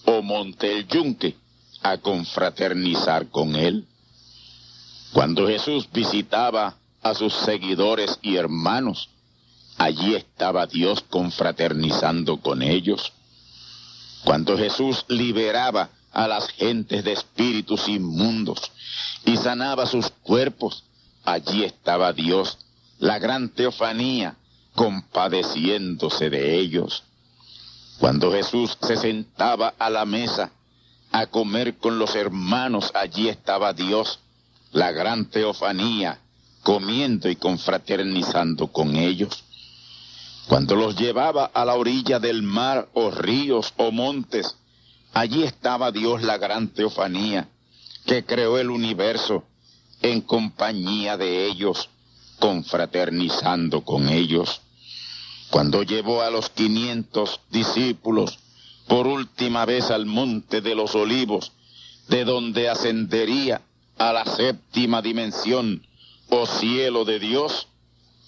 o 0.05 0.21
monte 0.21 0.71
el 0.71 0.87
Yunque 0.87 1.35
a 1.81 1.97
confraternizar 1.97 3.29
con 3.29 3.55
él. 3.55 3.87
Cuando 5.13 5.47
Jesús 5.47 5.89
visitaba 5.91 6.79
a 7.01 7.13
sus 7.13 7.33
seguidores 7.33 8.19
y 8.21 8.35
hermanos. 8.35 9.09
Allí 9.77 10.15
estaba 10.15 10.67
Dios 10.67 11.03
confraternizando 11.09 12.37
con 12.37 12.61
ellos. 12.61 13.13
Cuando 14.25 14.57
Jesús 14.57 15.05
liberaba 15.07 15.89
a 16.11 16.27
las 16.27 16.49
gentes 16.49 17.03
de 17.05 17.13
espíritus 17.13 17.87
inmundos 17.87 18.59
y 19.25 19.37
sanaba 19.37 19.85
sus 19.85 20.09
cuerpos, 20.09 20.83
allí 21.23 21.63
estaba 21.63 22.11
Dios, 22.11 22.57
la 22.97 23.19
gran 23.19 23.49
teofanía, 23.49 24.35
compadeciéndose 24.75 26.29
de 26.29 26.59
ellos. 26.59 27.03
Cuando 27.99 28.31
Jesús 28.31 28.77
se 28.81 28.95
sentaba 28.95 29.73
a 29.77 29.89
la 29.89 30.05
mesa 30.05 30.51
a 31.11 31.27
comer 31.27 31.77
con 31.77 31.99
los 31.99 32.15
hermanos, 32.15 32.91
allí 32.93 33.27
estaba 33.27 33.73
Dios, 33.73 34.19
la 34.71 34.91
gran 34.91 35.29
teofanía, 35.29 36.19
comiendo 36.63 37.29
y 37.29 37.35
confraternizando 37.35 38.67
con 38.67 38.95
ellos. 38.95 39.43
Cuando 40.47 40.75
los 40.75 40.95
llevaba 40.95 41.45
a 41.45 41.65
la 41.65 41.75
orilla 41.75 42.19
del 42.19 42.41
mar 42.41 42.87
o 42.93 43.11
ríos 43.11 43.73
o 43.75 43.91
montes, 43.91 44.55
allí 45.13 45.43
estaba 45.43 45.91
Dios 45.91 46.23
la 46.23 46.37
gran 46.37 46.69
teofanía, 46.69 47.49
que 48.05 48.23
creó 48.23 48.57
el 48.59 48.69
universo 48.69 49.43
en 50.01 50.21
compañía 50.21 51.17
de 51.17 51.47
ellos, 51.47 51.89
confraternizando 52.39 53.81
con 53.81 54.07
ellos. 54.07 54.61
Cuando 55.49 55.83
llevó 55.83 56.21
a 56.21 56.29
los 56.29 56.49
quinientos 56.49 57.41
discípulos 57.49 58.39
por 58.87 59.07
última 59.07 59.65
vez 59.65 59.91
al 59.91 60.05
monte 60.05 60.61
de 60.61 60.75
los 60.75 60.95
olivos, 60.95 61.51
de 62.07 62.25
donde 62.25 62.69
ascendería 62.69 63.61
a 63.97 64.13
la 64.13 64.25
séptima 64.25 65.01
dimensión 65.01 65.85
oh 66.29 66.45
cielo 66.45 67.05
de 67.05 67.19
Dios, 67.19 67.67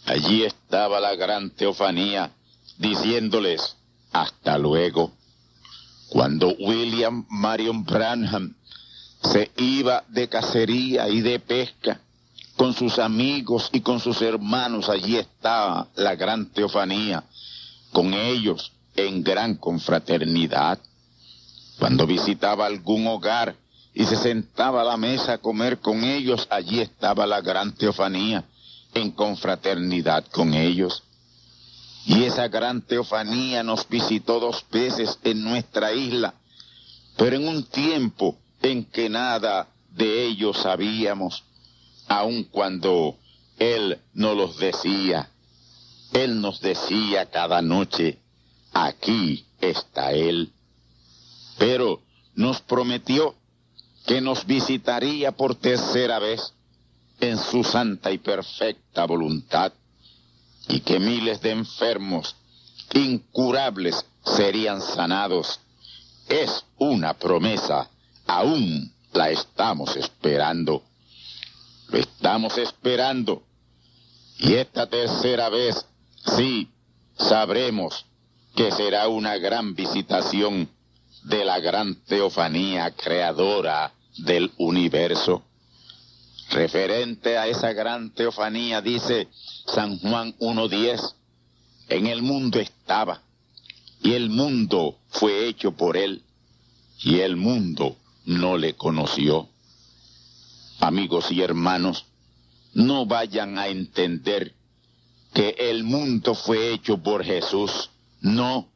allí 0.06 0.44
estaba 0.44 1.00
la 1.00 1.16
gran 1.16 1.52
teofanía 1.52 2.32
diciéndoles, 2.78 3.78
hasta 4.12 4.58
luego. 4.58 5.12
Cuando 6.10 6.50
William 6.60 7.26
Marion 7.30 7.86
Branham 7.86 8.56
se 9.24 9.52
iba 9.58 10.04
de 10.10 10.28
cacería 10.28 11.08
y 11.10 11.22
de 11.22 11.40
pesca 11.40 12.02
con 12.62 12.76
sus 12.76 13.00
amigos 13.00 13.70
y 13.72 13.82
con 13.82 14.00
sus 14.00 14.22
hermanos, 14.22 14.88
allí 14.88 15.18
estaba 15.18 15.88
la 15.96 16.14
gran 16.14 16.46
teofanía, 16.52 17.24
con 17.92 18.14
ellos 18.14 18.72
en 18.96 19.24
gran 19.24 19.56
confraternidad. 19.56 20.78
Cuando 21.80 22.06
visitaba 22.06 22.68
algún 22.68 23.08
hogar 23.08 23.56
y 23.96 24.06
se 24.06 24.16
sentaba 24.16 24.82
a 24.82 24.84
la 24.84 24.96
mesa 24.96 25.34
a 25.34 25.38
comer 25.40 25.80
con 25.80 26.04
ellos, 26.04 26.46
allí 26.52 26.82
estaba 26.82 27.26
la 27.26 27.42
gran 27.42 27.74
teofanía, 27.74 28.44
en 28.94 29.10
confraternidad 29.10 30.26
con 30.28 30.54
ellos. 30.54 31.02
Y 32.06 32.26
esa 32.26 32.48
gran 32.48 32.84
teofanía 32.84 33.64
nos 33.64 33.90
visitó 33.90 34.40
dos 34.40 34.64
veces 34.72 35.18
en 35.24 35.44
nuestra 35.44 35.94
isla, 35.94 36.36
pero 37.18 37.38
en 37.38 37.48
un 37.48 37.64
tiempo 37.64 38.38
en 38.62 38.86
que 38.86 39.10
nada 39.10 39.68
de 39.90 40.28
ellos 40.28 40.60
sabíamos, 40.60 41.44
aun 42.12 42.44
cuando 42.44 43.18
Él 43.58 44.02
nos 44.14 44.36
los 44.36 44.58
decía. 44.58 45.30
Él 46.12 46.42
nos 46.42 46.60
decía 46.60 47.28
cada 47.28 47.62
noche, 47.62 48.20
aquí 48.74 49.46
está 49.62 50.12
Él. 50.12 50.52
Pero 51.58 52.02
nos 52.36 52.60
prometió 52.60 53.36
que 54.06 54.20
nos 54.20 54.46
visitaría 54.46 55.32
por 55.32 55.56
tercera 55.56 56.20
vez 56.20 56.54
en 57.22 57.38
su 57.38 57.64
santa 57.64 58.12
y 58.12 58.18
perfecta 58.18 59.06
voluntad 59.06 59.72
y 60.68 60.82
que 60.82 61.00
miles 61.00 61.40
de 61.40 61.52
enfermos 61.52 62.36
incurables 62.94 64.06
serían 64.26 64.82
sanados. 64.82 65.62
Es 66.28 66.66
una 66.78 67.14
promesa, 67.14 67.90
aún 68.28 68.92
la 69.14 69.30
estamos 69.30 69.96
esperando. 69.96 70.84
Lo 71.92 72.00
estamos 72.00 72.58
esperando. 72.58 73.44
Y 74.40 74.54
esta 74.54 74.88
tercera 74.88 75.50
vez, 75.50 75.86
sí, 76.38 76.70
sabremos 77.18 78.06
que 78.56 78.72
será 78.72 79.08
una 79.08 79.38
gran 79.38 79.76
visitación 79.76 80.70
de 81.24 81.46
la 81.46 81.60
gran 81.60 81.96
teofanía 82.06 82.92
creadora 82.92 83.94
del 84.18 84.52
universo. 84.58 85.44
Referente 86.50 87.38
a 87.38 87.48
esa 87.48 87.74
gran 87.74 88.12
teofanía, 88.12 88.82
dice 88.82 89.28
San 89.68 90.00
Juan 90.00 90.36
1.10, 90.40 91.14
en 91.90 92.08
el 92.08 92.22
mundo 92.22 92.60
estaba, 92.60 93.22
y 94.02 94.14
el 94.14 94.30
mundo 94.30 94.98
fue 95.10 95.48
hecho 95.48 95.72
por 95.74 95.98
él, 95.98 96.24
y 97.04 97.20
el 97.20 97.36
mundo 97.36 97.96
no 98.26 98.58
le 98.58 98.76
conoció. 98.76 99.48
Amigos 100.82 101.32
y 101.32 101.44
hermanos, 101.44 102.08
no 102.74 103.06
vayan 103.06 103.60
a 103.60 103.68
entender 103.68 104.56
que 105.32 105.56
el 105.60 105.84
mundo 105.84 106.34
fue 106.34 106.74
hecho 106.74 106.98
por 106.98 107.24
Jesús. 107.24 107.92
No, 108.20 108.68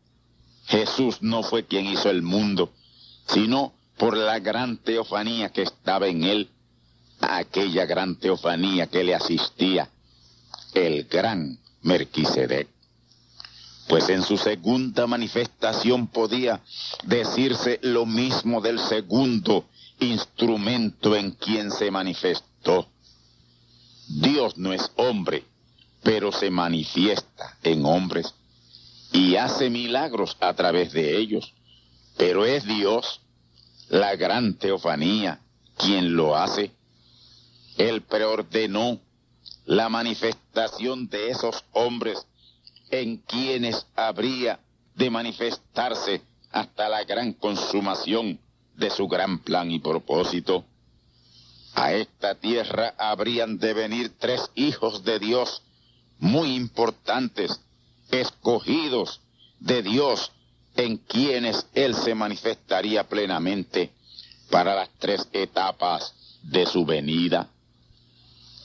Jesús 0.67 1.17
no 1.21 1.41
fue 1.41 1.65
quien 1.65 1.87
hizo 1.87 2.11
el 2.11 2.21
mundo, 2.21 2.71
sino 3.27 3.73
por 3.97 4.15
la 4.15 4.37
gran 4.37 4.77
teofanía 4.77 5.49
que 5.49 5.63
estaba 5.63 6.07
en 6.07 6.23
él, 6.23 6.51
aquella 7.21 7.87
gran 7.87 8.17
teofanía 8.17 8.85
que 8.85 9.03
le 9.03 9.15
asistía, 9.15 9.89
el 10.75 11.05
gran 11.05 11.57
Merquisedec. 11.81 12.67
Pues 13.87 14.09
en 14.09 14.21
su 14.21 14.37
segunda 14.37 15.07
manifestación 15.07 16.05
podía 16.05 16.61
decirse 17.03 17.79
lo 17.81 18.05
mismo 18.05 18.61
del 18.61 18.77
segundo 18.77 19.65
instrumento 19.99 21.15
en 21.15 21.31
quien 21.31 21.71
se 21.71 21.91
manifestó. 21.91 22.87
Dios 24.07 24.57
no 24.57 24.73
es 24.73 24.91
hombre, 24.95 25.43
pero 26.03 26.31
se 26.31 26.49
manifiesta 26.49 27.57
en 27.63 27.85
hombres 27.85 28.33
y 29.11 29.35
hace 29.35 29.69
milagros 29.69 30.37
a 30.39 30.53
través 30.53 30.91
de 30.93 31.17
ellos. 31.17 31.53
Pero 32.17 32.45
es 32.45 32.65
Dios, 32.65 33.21
la 33.89 34.15
gran 34.15 34.55
teofanía, 34.55 35.39
quien 35.77 36.15
lo 36.15 36.35
hace. 36.35 36.71
Él 37.77 38.01
preordenó 38.01 38.99
la 39.65 39.89
manifestación 39.89 41.09
de 41.09 41.29
esos 41.29 41.63
hombres 41.73 42.25
en 42.89 43.17
quienes 43.17 43.87
habría 43.95 44.59
de 44.95 45.09
manifestarse 45.09 46.21
hasta 46.51 46.87
la 46.87 47.03
gran 47.03 47.33
consumación 47.33 48.39
de 48.77 48.89
su 48.89 49.07
gran 49.07 49.39
plan 49.39 49.71
y 49.71 49.79
propósito. 49.79 50.65
A 51.73 51.93
esta 51.93 52.35
tierra 52.35 52.93
habrían 52.97 53.57
de 53.57 53.73
venir 53.73 54.13
tres 54.17 54.49
hijos 54.55 55.03
de 55.03 55.19
Dios 55.19 55.61
muy 56.19 56.55
importantes, 56.55 57.59
escogidos 58.11 59.21
de 59.59 59.83
Dios, 59.83 60.31
en 60.75 60.97
quienes 60.97 61.67
Él 61.73 61.95
se 61.95 62.15
manifestaría 62.15 63.07
plenamente 63.07 63.91
para 64.49 64.75
las 64.75 64.89
tres 64.99 65.27
etapas 65.33 66.13
de 66.43 66.65
su 66.65 66.85
venida. 66.85 67.49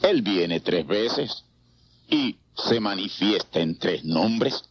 Él 0.02 0.22
viene 0.22 0.60
tres 0.60 0.86
veces 0.86 1.44
y 2.08 2.36
se 2.54 2.80
manifiesta 2.80 3.60
en 3.60 3.78
tres 3.78 4.04
nombres. 4.04 4.64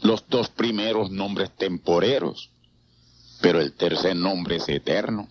Los 0.00 0.26
dos 0.28 0.48
primeros 0.48 1.10
nombres 1.10 1.50
temporeros, 1.56 2.50
pero 3.42 3.60
el 3.60 3.74
tercer 3.74 4.16
nombre 4.16 4.56
es 4.56 4.68
eterno. 4.68 5.26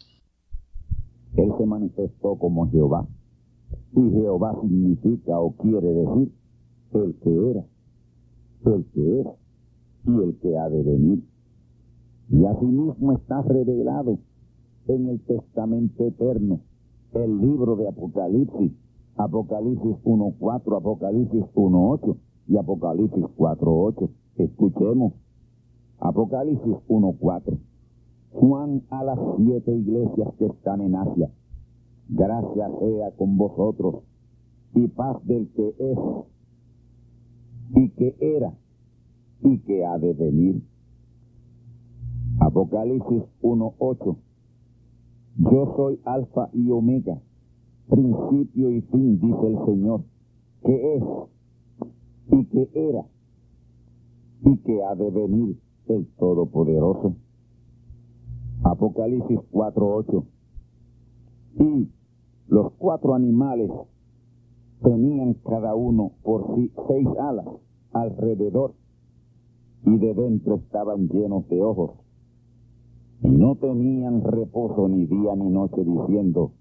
Él 1.38 1.50
se 1.58 1.65
manifestó 1.65 2.36
como 2.36 2.69
Jehová, 2.69 3.08
y 3.93 4.10
Jehová 4.12 4.54
significa 4.62 5.39
o 5.39 5.56
quiere 5.56 5.88
decir 5.88 6.32
el 6.93 7.15
que 7.24 7.50
era, 7.52 7.65
el 8.65 8.86
que 8.93 9.21
es 9.21 9.28
y 10.04 10.12
el 10.12 10.38
que 10.41 10.58
ha 10.58 10.69
de 10.69 10.84
venir. 10.84 11.24
Y 12.30 12.45
asimismo 12.45 13.13
está 13.13 13.41
revelado 13.43 14.19
en 14.88 15.08
el 15.08 15.21
Testamento 15.21 16.06
Eterno, 16.06 16.60
el 17.13 17.39
libro 17.39 17.78
de 17.78 17.88
Apocalipsis, 17.88 18.74
Apocalipsis 19.15 19.95
1.4, 20.04 20.78
Apocalipsis 20.78 21.43
1.8 21.56 22.17
y 22.47 22.58
Apocalipsis 22.58 23.24
4.8. 23.38 24.10
Escuchemos. 24.38 25.13
Apocalipsis 26.00 26.76
1.4. 26.88 27.58
Juan 28.31 28.83
a 28.89 29.03
las 29.03 29.19
siete 29.37 29.75
iglesias 29.75 30.33
que 30.39 30.45
están 30.45 30.81
en 30.81 30.95
Asia. 30.95 31.29
Gracias 32.07 32.71
sea 32.79 33.11
con 33.17 33.37
vosotros 33.37 34.03
y 34.73 34.87
paz 34.87 35.17
del 35.25 35.49
que 35.49 35.75
es 35.77 35.99
y 37.75 37.89
que 37.89 38.15
era 38.19 38.53
y 39.43 39.57
que 39.59 39.85
ha 39.85 39.97
de 39.97 40.13
venir. 40.13 40.63
Apocalipsis 42.39 43.23
1.8. 43.41 44.15
Yo 45.37 45.73
soy 45.75 45.99
Alfa 46.05 46.49
y 46.53 46.69
Omega, 46.69 47.21
principio 47.89 48.71
y 48.71 48.81
fin, 48.81 49.19
dice 49.19 49.47
el 49.47 49.65
Señor, 49.65 50.01
que 50.63 50.95
es 50.95 51.03
y 52.31 52.45
que 52.45 52.69
era 52.73 53.05
y 54.43 54.57
que 54.57 54.83
ha 54.83 54.95
de 54.95 55.09
venir 55.09 55.59
el 55.87 56.07
Todopoderoso. 56.17 57.15
Apocalipsis 58.63 59.39
4.8. 59.52 60.26
Y 61.60 61.89
los 62.47 62.71
cuatro 62.74 63.13
animales 63.15 63.71
tenían 64.84 65.36
cada 65.36 65.76
uno 65.76 66.12
por 66.24 66.56
sí 66.56 66.71
seis 66.88 67.08
alas 67.19 67.45
alrededor 67.93 68.74
y 69.86 69.97
de 69.97 70.13
dentro 70.13 70.56
estaban 70.56 71.08
llenos 71.08 71.47
de 71.50 71.62
ojos 71.62 71.91
y 73.24 73.30
no 73.30 73.56
tenían 73.56 74.24
reposo 74.24 74.88
ni 74.88 75.06
día 75.06 75.36
ni 75.36 75.50
noche 75.50 75.84
diciendo, 75.84 76.54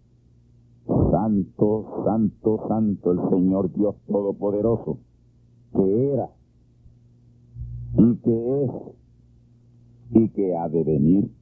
Santo, 0.87 2.03
Santo, 2.05 2.67
Santo 2.69 3.13
el 3.13 3.31
Señor 3.31 3.73
Dios 3.73 3.95
Todopoderoso, 4.07 4.99
que 5.73 6.13
era 6.13 6.31
y 7.97 8.17
que 8.17 8.65
es 8.65 8.71
y 10.13 10.29
que 10.31 10.57
ha 10.57 10.69
de 10.69 10.85
venir. 10.85 11.40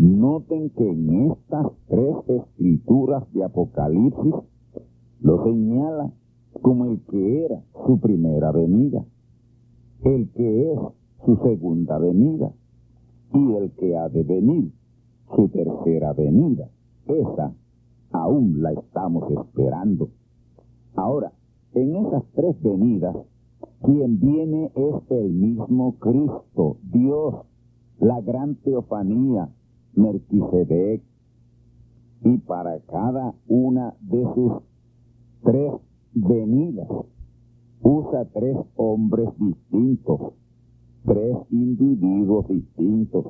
Noten 0.00 0.70
que 0.70 0.88
en 0.88 1.32
estas 1.32 1.66
tres 1.88 2.14
escrituras 2.28 3.24
de 3.32 3.42
Apocalipsis 3.42 4.32
lo 5.20 5.42
señala 5.42 6.12
como 6.62 6.84
el 6.84 7.00
que 7.00 7.44
era 7.46 7.60
su 7.84 7.98
primera 7.98 8.52
venida, 8.52 9.04
el 10.04 10.30
que 10.34 10.72
es 10.72 10.78
su 11.26 11.36
segunda 11.38 11.98
venida 11.98 12.52
y 13.34 13.54
el 13.54 13.72
que 13.72 13.96
ha 13.96 14.08
de 14.08 14.22
venir 14.22 14.72
su 15.34 15.48
tercera 15.48 16.12
venida. 16.12 16.70
Esa 17.08 17.52
aún 18.12 18.62
la 18.62 18.74
estamos 18.74 19.28
esperando. 19.32 20.10
Ahora, 20.94 21.32
en 21.74 21.96
esas 21.96 22.22
tres 22.36 22.54
venidas, 22.62 23.16
quien 23.82 24.20
viene 24.20 24.70
es 24.76 25.10
el 25.10 25.32
mismo 25.32 25.96
Cristo, 25.98 26.76
Dios, 26.84 27.34
la 27.98 28.20
gran 28.20 28.54
teofanía, 28.62 29.48
Melquisedec. 29.94 31.02
Y 32.24 32.38
para 32.38 32.80
cada 32.80 33.34
una 33.46 33.94
de 34.00 34.24
sus 34.34 34.52
tres 35.42 35.72
venidas, 36.14 36.88
usa 37.82 38.24
tres 38.32 38.56
hombres 38.76 39.28
distintos, 39.38 40.32
tres 41.04 41.36
individuos 41.50 42.48
distintos. 42.48 43.26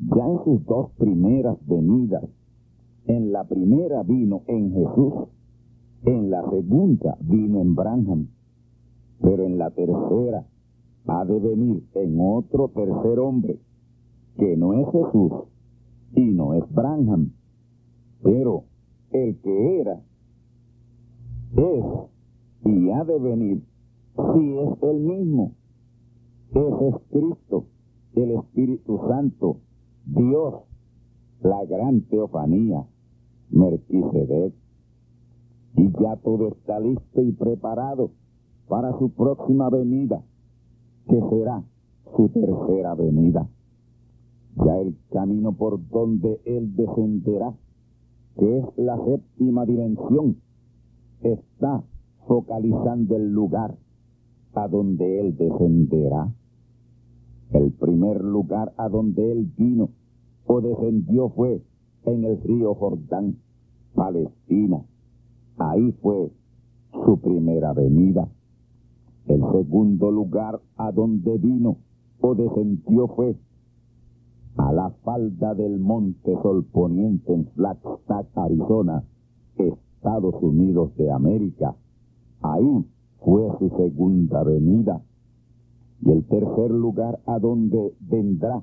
Ya 0.00 0.26
en 0.26 0.44
sus 0.44 0.64
dos 0.66 0.90
primeras 0.98 1.56
venidas, 1.66 2.24
en 3.06 3.32
la 3.32 3.44
primera 3.44 4.02
vino 4.02 4.42
en 4.46 4.72
Jesús, 4.72 5.28
en 6.04 6.30
la 6.30 6.48
segunda 6.50 7.16
vino 7.20 7.60
en 7.60 7.74
Branham, 7.74 8.28
pero 9.20 9.44
en 9.44 9.58
la 9.58 9.70
tercera 9.70 10.46
ha 11.06 11.24
de 11.24 11.38
venir 11.38 11.84
en 11.94 12.18
otro 12.20 12.68
tercer 12.68 13.18
hombre, 13.18 13.58
que 14.38 14.56
no 14.56 14.72
es 14.74 14.86
Jesús 14.86 15.32
y 16.14 16.32
no 16.32 16.54
es 16.54 16.64
Branham, 16.72 17.32
pero 18.22 18.64
el 19.12 19.38
que 19.40 19.80
era, 19.80 20.00
es 21.56 21.84
y 22.64 22.90
ha 22.90 23.04
de 23.04 23.18
venir 23.18 23.62
si 24.16 24.58
es 24.58 24.82
el 24.82 25.00
mismo. 25.00 25.52
Ese 26.50 26.88
es 26.88 26.94
Cristo, 27.10 27.66
el 28.14 28.32
Espíritu 28.32 29.00
Santo, 29.08 29.58
Dios, 30.04 30.54
la 31.42 31.64
gran 31.64 32.02
teofanía, 32.02 32.84
Melquisedec. 33.50 34.52
Y 35.76 35.90
ya 36.02 36.16
todo 36.16 36.48
está 36.48 36.80
listo 36.80 37.22
y 37.22 37.32
preparado 37.32 38.10
para 38.68 38.96
su 38.98 39.10
próxima 39.10 39.70
venida, 39.70 40.22
que 41.08 41.20
será 41.30 41.62
su 42.16 42.28
tercera 42.28 42.94
venida. 42.94 43.48
Ya 44.56 44.78
el 44.78 44.96
camino 45.10 45.52
por 45.52 45.80
donde 45.88 46.40
Él 46.44 46.74
descenderá, 46.74 47.54
que 48.36 48.58
es 48.58 48.64
la 48.76 48.96
séptima 49.04 49.64
dimensión, 49.64 50.36
está 51.22 51.82
focalizando 52.26 53.16
el 53.16 53.32
lugar 53.32 53.76
a 54.54 54.68
donde 54.68 55.20
Él 55.20 55.36
descenderá. 55.36 56.32
El 57.52 57.72
primer 57.72 58.22
lugar 58.22 58.72
a 58.76 58.88
donde 58.88 59.32
Él 59.32 59.50
vino 59.56 59.90
o 60.46 60.60
descendió 60.60 61.28
fue 61.30 61.62
en 62.04 62.24
el 62.24 62.40
río 62.42 62.74
Jordán, 62.74 63.36
Palestina. 63.94 64.84
Ahí 65.58 65.92
fue 66.02 66.30
su 67.04 67.20
primera 67.20 67.72
venida. 67.72 68.28
El 69.26 69.40
segundo 69.52 70.10
lugar 70.10 70.60
a 70.76 70.90
donde 70.92 71.38
vino 71.38 71.76
o 72.20 72.34
descendió 72.34 73.08
fue 73.08 73.36
a 74.56 74.72
la 74.72 74.90
falda 75.04 75.54
del 75.54 75.78
monte 75.78 76.36
Sol 76.42 76.64
Poniente 76.64 77.32
en 77.32 77.46
Flagstaff, 77.46 78.26
Arizona, 78.36 79.04
Estados 79.56 80.34
Unidos 80.42 80.94
de 80.96 81.10
América. 81.10 81.76
Ahí 82.42 82.84
fue 83.24 83.48
su 83.58 83.68
segunda 83.76 84.42
venida. 84.42 85.00
Y 86.02 86.10
el 86.10 86.24
tercer 86.24 86.70
lugar 86.70 87.20
a 87.26 87.38
donde 87.38 87.94
vendrá 88.00 88.62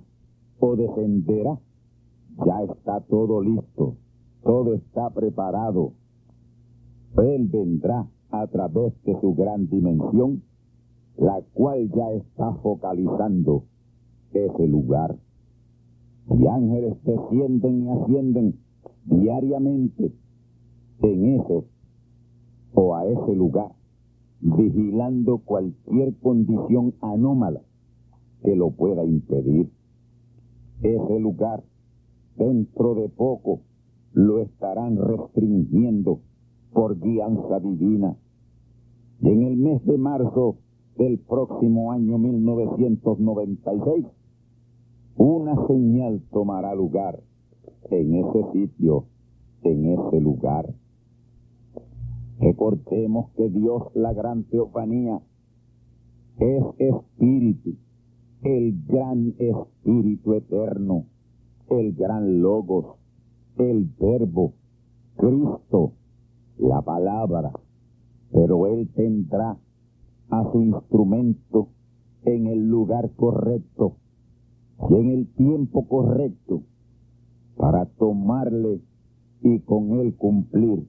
o 0.59 0.75
descenderá, 0.75 1.59
ya 2.45 2.63
está 2.63 3.01
todo 3.01 3.41
listo, 3.41 3.95
todo 4.43 4.73
está 4.73 5.11
preparado. 5.11 5.93
Él 7.17 7.47
vendrá 7.47 8.07
a 8.31 8.47
través 8.47 8.93
de 9.03 9.19
su 9.21 9.33
gran 9.35 9.69
dimensión, 9.69 10.43
la 11.17 11.41
cual 11.53 11.89
ya 11.91 12.11
está 12.11 12.53
focalizando 12.55 13.63
ese 14.33 14.67
lugar. 14.67 15.17
Y 16.29 16.47
ángeles 16.47 16.95
descienden 17.03 17.83
y 17.83 17.89
ascienden 17.89 18.59
diariamente 19.05 20.13
en 21.01 21.39
ese 21.39 21.63
o 22.73 22.95
a 22.95 23.05
ese 23.05 23.35
lugar, 23.35 23.71
vigilando 24.41 25.39
cualquier 25.39 26.15
condición 26.17 26.93
anómala 27.01 27.61
que 28.43 28.55
lo 28.55 28.71
pueda 28.71 29.03
impedir. 29.03 29.69
Ese 30.81 31.19
lugar, 31.19 31.63
dentro 32.35 32.93
de 32.95 33.09
poco, 33.09 33.61
lo 34.13 34.39
estarán 34.39 34.97
restringiendo 34.97 36.19
por 36.73 36.99
guianza 36.99 37.59
divina. 37.59 38.17
Y 39.21 39.29
en 39.29 39.43
el 39.43 39.57
mes 39.57 39.83
de 39.85 39.97
marzo 39.97 40.57
del 40.97 41.19
próximo 41.19 41.91
año 41.91 42.17
1996, 42.17 44.05
una 45.17 45.55
señal 45.67 46.21
tomará 46.31 46.75
lugar 46.75 47.19
en 47.89 48.15
ese 48.15 48.51
sitio, 48.53 49.05
en 49.63 49.85
ese 49.85 50.21
lugar. 50.21 50.75
Recordemos 52.39 53.31
que 53.35 53.49
Dios, 53.49 53.83
la 53.95 54.13
gran 54.13 54.43
teofanía, 54.43 55.19
es 56.37 56.63
espíritu, 56.77 57.77
el 58.43 58.85
gran 58.85 59.33
espíritu 59.39 60.35
eterno, 60.35 61.05
el 61.71 61.93
gran 61.95 62.41
logos, 62.41 62.97
el 63.57 63.89
verbo, 63.99 64.53
Cristo, 65.15 65.93
la 66.59 66.83
palabra, 66.83 67.51
pero 68.31 68.67
Él 68.67 68.87
tendrá 68.93 69.57
a 70.29 70.51
su 70.51 70.61
instrumento 70.61 71.69
en 72.23 72.45
el 72.45 72.69
lugar 72.69 73.09
correcto 73.15 73.95
y 74.89 74.93
en 74.93 75.11
el 75.11 75.27
tiempo 75.33 75.87
correcto 75.87 76.63
para 77.55 77.85
tomarle 77.85 78.81
y 79.41 79.59
con 79.59 79.99
él 79.99 80.15
cumplir 80.15 80.87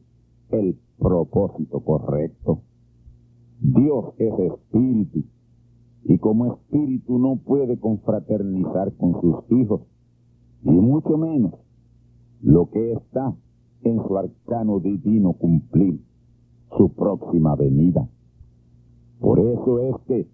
el 0.51 0.79
propósito 0.99 1.81
correcto. 1.81 2.63
Dios 3.61 4.15
es 4.19 4.33
espíritu 4.39 5.25
y 6.05 6.19
como 6.19 6.47
espíritu 6.55 7.19
no 7.19 7.37
puede 7.37 7.79
confraternizar 7.79 8.93
con 8.95 9.21
sus 9.21 9.59
hijos 9.59 9.83
y 10.65 10.71
mucho 10.71 11.17
menos 11.17 11.55
lo 12.41 12.71
que 12.71 12.93
está 12.93 13.35
en 13.83 14.03
su 14.07 14.17
arcano 14.17 14.81
divino 14.81 15.33
cumplir 15.35 16.01
su 16.77 16.91
próxima 16.91 17.57
venida. 17.57 18.09
Por 19.21 19.41
eso 19.41 19.81
es 19.81 19.97
que 20.07 20.29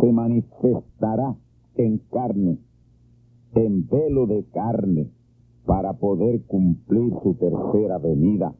se 0.00 0.12
manifestará 0.12 1.36
en 1.76 1.98
carne, 2.10 2.58
en 3.54 3.86
velo 3.86 4.26
de 4.26 4.44
carne, 4.44 5.10
para 5.64 5.92
poder 5.94 6.42
cumplir 6.46 7.12
su 7.22 7.34
tercera 7.34 7.98
venida 7.98 8.54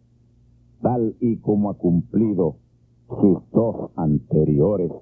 tal 0.83 1.17
y 1.21 1.37
como 1.37 1.71
ha 1.71 1.75
cumplido 1.75 2.57
sus 3.09 3.39
dos 3.53 3.91
anteriores. 3.97 4.93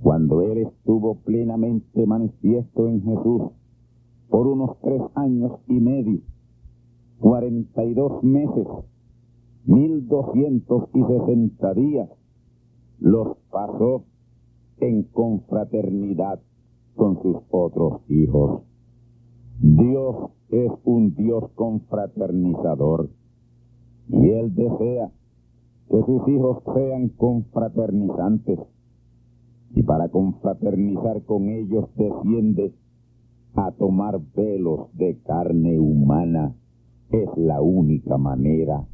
Cuando 0.00 0.42
Él 0.42 0.58
estuvo 0.58 1.16
plenamente 1.16 2.06
manifiesto 2.06 2.88
en 2.88 3.02
Jesús 3.02 3.50
por 4.28 4.46
unos 4.46 4.78
tres 4.80 5.02
años 5.14 5.58
y 5.66 5.74
medio, 5.74 6.20
cuarenta 7.18 7.84
y 7.84 7.94
dos 7.94 8.22
meses, 8.22 8.66
mil 9.64 10.06
doscientos 10.08 10.88
y 10.94 11.02
sesenta 11.02 11.74
días, 11.74 12.08
los 13.00 13.36
pasó 13.50 14.04
en 14.78 15.02
confraternidad 15.02 16.40
con 16.94 17.20
sus 17.22 17.36
otros 17.50 18.00
hijos. 18.08 18.62
Dios 19.62 20.30
es 20.48 20.72
un 20.84 21.14
Dios 21.14 21.50
confraternizador. 21.54 23.10
Y 24.08 24.30
Él 24.30 24.54
desea 24.54 25.12
que 25.90 26.02
sus 26.02 26.26
hijos 26.28 26.62
sean 26.74 27.10
confraternizantes. 27.10 28.58
Y 29.74 29.82
para 29.82 30.08
confraternizar 30.08 31.22
con 31.24 31.50
ellos 31.50 31.90
desciende 31.94 32.72
a 33.54 33.70
tomar 33.72 34.18
velos 34.34 34.88
de 34.94 35.18
carne 35.26 35.78
humana. 35.78 36.54
Es 37.12 37.28
la 37.36 37.60
única 37.60 38.16
manera. 38.16 38.86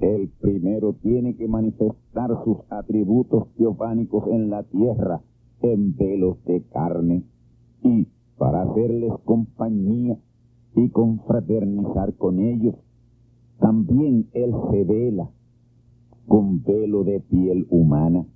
El 0.00 0.30
primero 0.40 0.94
tiene 0.94 1.36
que 1.36 1.46
manifestar 1.46 2.30
sus 2.42 2.56
atributos 2.70 3.48
teofánicos 3.58 4.28
en 4.28 4.48
la 4.48 4.62
tierra 4.62 5.20
en 5.60 5.94
velos 5.94 6.42
de 6.44 6.62
carne 6.62 7.24
y 7.82 8.06
para 8.38 8.62
hacerles 8.62 9.12
compañía 9.24 10.16
y 10.74 10.88
confraternizar 10.90 12.14
con 12.14 12.38
ellos 12.38 12.74
también 13.58 14.28
Él 14.32 14.54
se 14.70 14.84
vela 14.84 15.30
con 16.28 16.62
velo 16.62 17.04
de 17.04 17.20
piel 17.20 17.66
humana. 17.70 18.26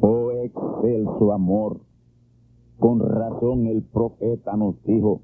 Oh 0.00 0.30
excelso 0.32 1.32
amor, 1.32 1.80
con 2.78 3.00
razón 3.00 3.66
el 3.66 3.82
profeta 3.82 4.56
nos 4.56 4.82
dijo 4.82 5.22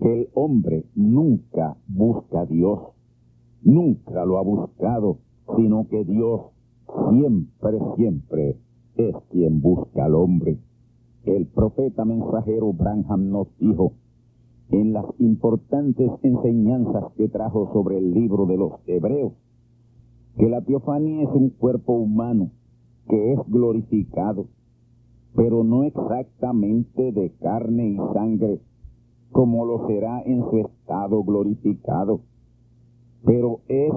que 0.00 0.12
el 0.12 0.28
hombre 0.34 0.84
nunca 0.94 1.76
busca 1.86 2.40
a 2.40 2.46
Dios, 2.46 2.80
nunca 3.62 4.24
lo 4.24 4.38
ha 4.38 4.42
buscado, 4.42 5.18
sino 5.56 5.88
que 5.88 6.04
Dios 6.04 6.40
siempre, 7.10 7.78
siempre 7.96 8.56
es 8.96 9.14
quien 9.30 9.60
busca 9.60 10.04
al 10.04 10.14
hombre. 10.14 10.58
El 11.26 11.46
profeta 11.48 12.04
mensajero 12.04 12.72
Branham 12.72 13.30
nos 13.30 13.48
dijo 13.58 13.94
en 14.70 14.92
las 14.92 15.06
importantes 15.18 16.08
enseñanzas 16.22 17.12
que 17.16 17.28
trajo 17.28 17.72
sobre 17.72 17.98
el 17.98 18.14
libro 18.14 18.46
de 18.46 18.56
los 18.56 18.74
Hebreos, 18.86 19.32
que 20.38 20.48
la 20.48 20.60
teofanía 20.60 21.24
es 21.24 21.28
un 21.30 21.50
cuerpo 21.50 21.94
humano 21.94 22.52
que 23.08 23.32
es 23.32 23.40
glorificado, 23.48 24.46
pero 25.34 25.64
no 25.64 25.82
exactamente 25.82 27.10
de 27.10 27.32
carne 27.40 27.88
y 27.88 27.96
sangre, 28.14 28.60
como 29.32 29.64
lo 29.64 29.88
será 29.88 30.22
en 30.22 30.48
su 30.48 30.58
estado 30.58 31.24
glorificado, 31.24 32.20
pero 33.24 33.62
es 33.66 33.92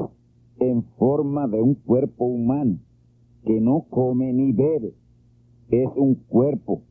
en 0.60 0.82
forma 0.98 1.48
de 1.48 1.62
un 1.62 1.76
cuerpo 1.76 2.26
humano 2.26 2.80
que 3.46 3.62
no 3.62 3.86
come 3.88 4.34
ni 4.34 4.52
bebe, 4.52 4.96
es 5.70 5.90
un 5.96 6.16
cuerpo, 6.16 6.82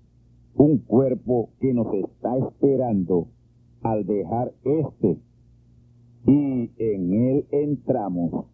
un 0.59 0.79
cuerpo 0.79 1.51
que 1.61 1.73
nos 1.73 1.87
está 1.95 2.37
esperando 2.37 3.29
al 3.83 4.05
dejar 4.05 4.53
este 4.65 5.17
y 6.27 6.71
en 6.79 7.13
él 7.15 7.47
entramos 7.53 8.47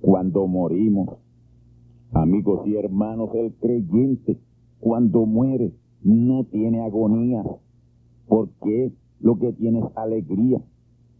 cuando 0.00 0.46
morimos. 0.46 1.18
Amigos 2.12 2.66
y 2.66 2.76
hermanos, 2.76 3.28
el 3.34 3.52
creyente 3.52 4.38
cuando 4.80 5.26
muere 5.26 5.74
no 6.02 6.44
tiene 6.44 6.80
agonía, 6.80 7.44
porque 8.26 8.92
lo 9.20 9.38
que 9.38 9.52
tiene 9.52 9.80
es 9.80 9.96
alegría, 9.96 10.62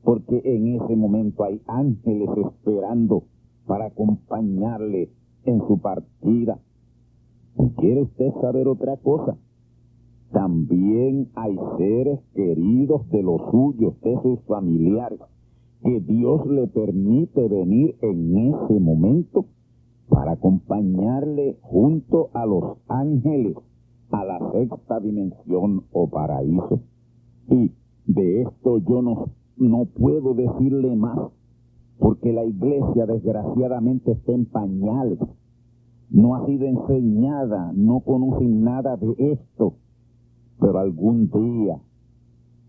porque 0.03 0.41
en 0.43 0.81
ese 0.81 0.97
momento 0.97 1.45
hay 1.45 1.61
ángeles 1.67 2.31
esperando 2.47 3.25
para 3.67 3.87
acompañarle 3.87 5.11
en 5.45 5.59
su 5.69 5.79
partida. 5.79 6.59
¿Y 7.59 7.69
quiere 7.79 8.03
usted 8.03 8.33
saber 8.41 8.67
otra 8.69 8.97
cosa? 8.97 9.37
También 10.33 11.29
hay 11.35 11.57
seres 11.77 12.21
queridos 12.35 13.09
de 13.11 13.23
los 13.23 13.41
suyos, 13.51 14.01
de 14.01 14.17
sus 14.23 14.41
familiares, 14.47 15.19
que 15.83 16.01
Dios 16.01 16.47
le 16.47 16.67
permite 16.69 17.49
venir 17.49 17.97
en 18.01 18.37
ese 18.37 18.79
momento 18.79 19.47
para 20.09 20.33
acompañarle 20.33 21.59
junto 21.63 22.31
a 22.35 22.47
los 22.47 22.79
ángeles 22.89 23.57
a 24.11 24.25
la 24.25 24.39
sexta 24.53 25.01
dimensión 25.01 25.85
o 25.93 26.09
paraíso. 26.09 26.81
Y 27.49 27.73
de 28.07 28.43
esto 28.43 28.79
yo 28.79 29.03
no, 29.03 29.31
no 29.57 29.85
puedo 29.87 30.35
decirle 30.35 30.95
más, 30.97 31.19
porque 31.99 32.33
la 32.33 32.45
iglesia 32.45 33.07
desgraciadamente 33.07 34.13
está 34.13 34.33
en 34.33 34.47
pañales, 34.47 35.19
no 36.11 36.35
ha 36.35 36.47
sido 36.47 36.67
enseñada, 36.67 37.73
no 37.75 38.01
conoce 38.01 38.45
nada 38.45 38.97
de 38.97 39.15
esto, 39.33 39.75
pero 40.61 40.79
algún 40.79 41.31
día, 41.31 41.81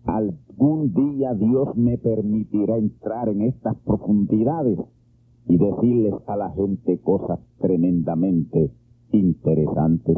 algún 0.04 0.94
día 0.94 1.34
Dios 1.34 1.76
me 1.76 1.98
permitirá 1.98 2.78
entrar 2.78 3.28
en 3.28 3.42
estas 3.42 3.76
profundidades 3.84 4.78
y 5.46 5.58
decirles 5.58 6.14
a 6.26 6.36
la 6.36 6.50
gente 6.50 6.98
cosas 7.00 7.38
tremendamente 7.58 8.72
interesantes. 9.12 10.16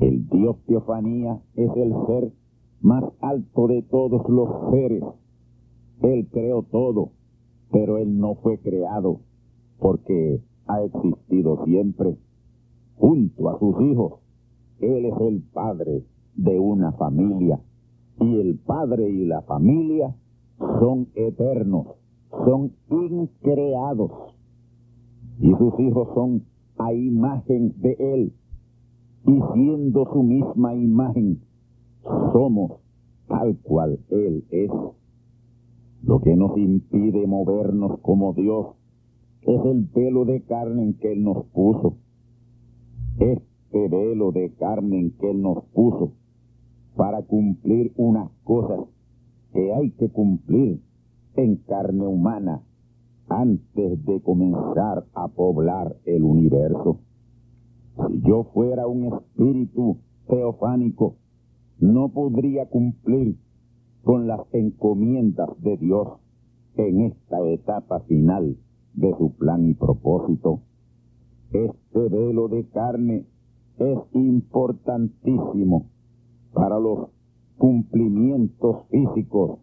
El 0.00 0.28
Dios 0.28 0.56
Teofanía 0.66 1.40
es 1.54 1.70
el 1.76 1.92
ser 2.06 2.32
más 2.80 3.04
alto 3.20 3.66
de 3.66 3.82
todos 3.82 4.28
los 4.28 4.70
seres. 4.70 5.02
Él 6.02 6.28
creó 6.30 6.62
todo, 6.62 7.12
pero 7.72 7.98
Él 7.98 8.18
no 8.18 8.36
fue 8.36 8.58
creado 8.58 9.20
porque 9.78 10.40
ha 10.66 10.82
existido 10.82 11.64
siempre 11.64 12.16
junto 12.96 13.48
a 13.48 13.58
sus 13.58 13.80
hijos. 13.82 14.20
Él 14.80 15.06
es 15.06 15.20
el 15.20 15.42
Padre 15.52 16.04
de 16.38 16.58
una 16.58 16.92
familia. 16.92 17.60
Y 18.20 18.40
el 18.40 18.58
padre 18.58 19.10
y 19.10 19.26
la 19.26 19.42
familia 19.42 20.14
son 20.58 21.08
eternos, 21.14 21.86
son 22.30 22.72
increados. 22.90 24.10
Y 25.40 25.52
sus 25.52 25.78
hijos 25.78 26.08
son 26.14 26.44
a 26.78 26.92
imagen 26.92 27.74
de 27.80 27.96
Él. 27.98 28.32
Y 29.26 29.40
siendo 29.52 30.10
su 30.12 30.22
misma 30.22 30.74
imagen, 30.74 31.40
somos 32.32 32.80
tal 33.26 33.58
cual 33.58 33.98
Él 34.08 34.44
es. 34.50 34.70
Lo 36.02 36.20
que 36.20 36.36
nos 36.36 36.56
impide 36.56 37.26
movernos 37.26 37.98
como 38.00 38.32
Dios 38.32 38.76
es 39.42 39.64
el 39.64 39.86
pelo 39.88 40.24
de 40.24 40.42
carne 40.42 40.84
en 40.84 40.94
que 40.94 41.12
Él 41.12 41.24
nos 41.24 41.44
puso. 41.46 41.96
Este 43.18 43.88
velo 43.88 44.30
de 44.30 44.50
carne 44.54 45.00
en 45.00 45.10
que 45.10 45.30
Él 45.30 45.42
nos 45.42 45.64
puso 45.74 46.12
para 46.98 47.22
cumplir 47.22 47.92
unas 47.96 48.28
cosas 48.42 48.80
que 49.52 49.72
hay 49.72 49.92
que 49.92 50.08
cumplir 50.08 50.82
en 51.36 51.54
carne 51.58 52.04
humana 52.04 52.64
antes 53.28 54.04
de 54.04 54.20
comenzar 54.20 55.06
a 55.14 55.28
poblar 55.28 55.96
el 56.06 56.24
universo. 56.24 56.98
Si 57.94 58.20
yo 58.22 58.48
fuera 58.52 58.88
un 58.88 59.14
espíritu 59.14 59.98
teofánico, 60.26 61.14
no 61.78 62.08
podría 62.08 62.66
cumplir 62.66 63.38
con 64.02 64.26
las 64.26 64.40
encomiendas 64.50 65.50
de 65.62 65.76
Dios 65.76 66.08
en 66.74 67.02
esta 67.02 67.40
etapa 67.48 68.00
final 68.00 68.56
de 68.94 69.16
su 69.16 69.36
plan 69.36 69.68
y 69.70 69.74
propósito. 69.74 70.62
Este 71.52 72.08
velo 72.08 72.48
de 72.48 72.64
carne 72.70 73.24
es 73.78 73.98
importantísimo 74.14 75.86
para 76.58 76.80
los 76.80 77.10
cumplimientos 77.56 78.84
físicos, 78.90 79.60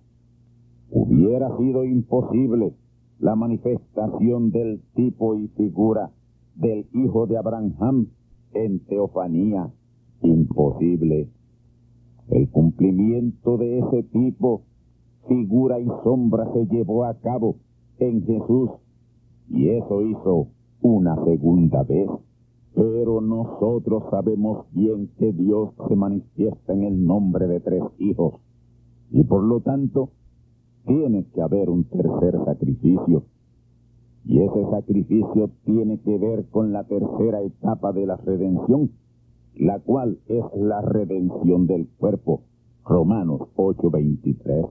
hubiera 0.90 1.56
sido 1.58 1.84
imposible 1.84 2.74
la 3.20 3.36
manifestación 3.36 4.52
del 4.52 4.82
tipo 4.96 5.36
y 5.36 5.50
figura 5.50 6.12
del 6.56 6.88
hijo 6.94 7.28
de 7.28 7.38
Abraham 7.38 8.08
en 8.54 8.80
teofanía. 8.86 9.74
Imposible. 10.22 11.30
El 12.30 12.50
cumplimiento 12.50 13.58
de 13.58 13.80
ese 13.80 14.04
tipo, 14.04 14.62
figura 15.28 15.80
y 15.82 15.88
sombra 16.02 16.52
se 16.54 16.66
llevó 16.68 17.04
a 17.04 17.16
cabo 17.16 17.58
en 18.00 18.26
Jesús 18.26 18.70
y 19.50 19.68
eso 19.68 20.02
hizo 20.02 20.48
una 20.82 21.22
segunda 21.26 21.84
vez. 21.84 22.10
Pero 22.76 23.22
nosotros 23.22 24.04
sabemos 24.12 24.66
bien 24.74 25.10
que 25.18 25.32
Dios 25.32 25.70
se 25.88 25.96
manifiesta 25.96 26.74
en 26.74 26.84
el 26.84 27.06
nombre 27.06 27.48
de 27.48 27.62
tres 27.62 27.84
hijos. 28.00 28.42
Y 29.12 29.24
por 29.24 29.44
lo 29.44 29.62
tanto, 29.62 30.10
tiene 30.86 31.26
que 31.34 31.42
haber 31.42 31.70
un 31.70 31.86
tercer 31.86 32.38
sacrificio. 32.46 33.24
Y 34.26 34.40
ese 34.42 34.70
sacrificio 34.70 35.52
tiene 35.64 36.00
que 36.02 36.18
ver 36.18 36.50
con 36.50 36.74
la 36.74 36.84
tercera 36.84 37.42
etapa 37.42 37.94
de 37.94 38.08
la 38.08 38.18
redención, 38.18 38.92
la 39.56 39.80
cual 39.80 40.20
es 40.28 40.44
la 40.56 40.82
redención 40.82 41.68
del 41.68 41.88
cuerpo. 41.98 42.42
Romanos 42.84 43.42
8:23. 43.56 44.66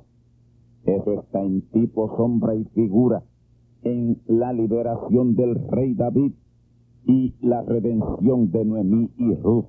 Eso 0.85 1.13
está 1.13 1.43
en 1.43 1.63
tipo, 1.71 2.15
sombra 2.17 2.55
y 2.55 2.65
figura 2.65 3.23
en 3.83 4.21
la 4.27 4.53
liberación 4.53 5.35
del 5.35 5.55
rey 5.69 5.95
David 5.95 6.33
y 7.07 7.35
la 7.41 7.63
redención 7.63 8.51
de 8.51 8.65
Noemí 8.65 9.11
y 9.19 9.35
Ruth 9.35 9.67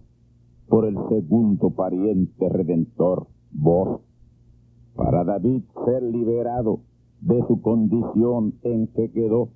por 0.67 0.85
el 0.85 0.97
segundo 1.09 1.69
pariente 1.71 2.49
redentor, 2.49 3.27
vos. 3.51 4.01
Para 4.95 5.23
David 5.23 5.61
ser 5.85 6.03
liberado 6.03 6.79
de 7.21 7.45
su 7.47 7.61
condición 7.61 8.55
en 8.63 8.87
que 8.87 9.11
quedó, 9.11 9.49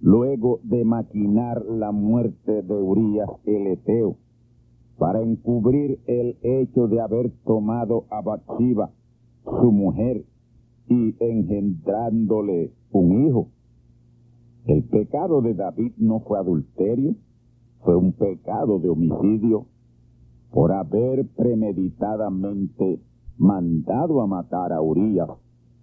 luego 0.00 0.60
de 0.62 0.84
maquinar 0.84 1.64
la 1.64 1.90
muerte 1.90 2.62
de 2.62 2.74
Urias 2.74 3.28
el 3.44 3.66
Eteo, 3.66 4.16
para 4.96 5.20
encubrir 5.20 6.00
el 6.06 6.36
hecho 6.42 6.88
de 6.88 7.00
haber 7.00 7.30
tomado 7.44 8.04
a 8.10 8.20
Bathsheba, 8.20 8.90
su 9.44 9.72
mujer, 9.72 10.24
y 10.88 11.14
engendrándole 11.20 12.72
un 12.92 13.26
hijo 13.26 13.48
el 14.68 14.84
pecado 14.84 15.40
de 15.40 15.54
David 15.54 15.92
no 15.96 16.20
fue 16.20 16.38
adulterio, 16.38 17.14
fue 17.80 17.96
un 17.96 18.12
pecado 18.12 18.78
de 18.78 18.90
homicidio 18.90 19.64
por 20.50 20.72
haber 20.72 21.26
premeditadamente 21.26 23.00
mandado 23.38 24.20
a 24.20 24.26
matar 24.26 24.74
a 24.74 24.82
Urias, 24.82 25.30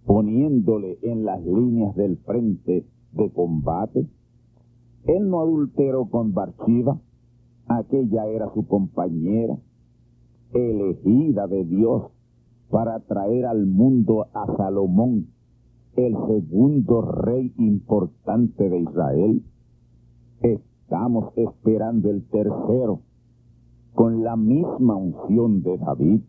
poniéndole 0.05 0.99
en 1.01 1.25
las 1.25 1.43
líneas 1.43 1.95
del 1.95 2.17
frente 2.17 2.85
de 3.13 3.31
combate. 3.31 4.07
Él 5.05 5.29
no 5.29 5.41
adulteró 5.41 6.05
con 6.05 6.35
Bathsheba, 6.35 7.01
aquella 7.67 8.27
era 8.27 8.53
su 8.53 8.67
compañera, 8.67 9.57
elegida 10.53 11.47
de 11.47 11.65
Dios 11.65 12.03
para 12.69 12.99
traer 12.99 13.47
al 13.47 13.65
mundo 13.65 14.27
a 14.31 14.45
Salomón, 14.57 15.29
el 15.95 16.13
segundo 16.27 17.01
rey 17.01 17.53
importante 17.57 18.69
de 18.69 18.79
Israel. 18.79 19.43
Estamos 20.41 21.33
esperando 21.37 22.09
el 22.09 22.23
tercero, 22.27 22.99
con 23.93 24.23
la 24.23 24.35
misma 24.35 24.95
unción 24.95 25.63
de 25.63 25.77
David. 25.77 26.21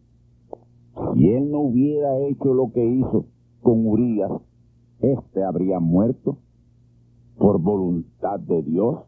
Si 1.14 1.28
él 1.28 1.50
no 1.50 1.60
hubiera 1.60 2.16
hecho 2.20 2.54
lo 2.54 2.72
que 2.72 2.84
hizo 2.84 3.26
con 3.60 3.86
Urias, 3.86 4.30
éste 5.00 5.42
habría 5.42 5.80
muerto 5.80 6.38
por 7.38 7.60
voluntad 7.60 8.38
de 8.40 8.62
Dios 8.62 9.00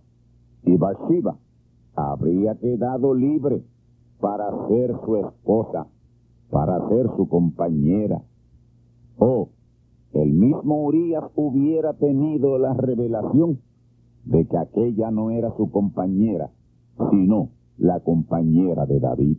y 0.65 0.77
Bathsheba 0.77 1.39
habría 1.95 2.57
quedado 2.57 3.15
libre 3.15 3.63
para 4.21 4.51
ser 4.69 4.95
su 5.05 5.17
esposa, 5.17 5.87
para 6.51 6.89
ser 6.89 7.09
su 7.17 7.29
compañera. 7.29 8.23
Oh, 9.19 9.49
el 10.13 10.33
mismo 10.33 10.85
Urias 10.85 11.25
hubiera 11.35 11.93
tenido 11.95 12.59
la 12.59 12.75
revelación 12.75 13.61
de 14.25 14.47
que 14.47 14.57
aquella 14.57 15.11
no 15.11 15.31
era 15.31 15.55
su 15.57 15.71
compañera, 15.71 16.51
sino 17.11 17.51
la 17.79 18.01
compañera 18.01 18.87
de 18.87 19.01
David. 19.01 19.37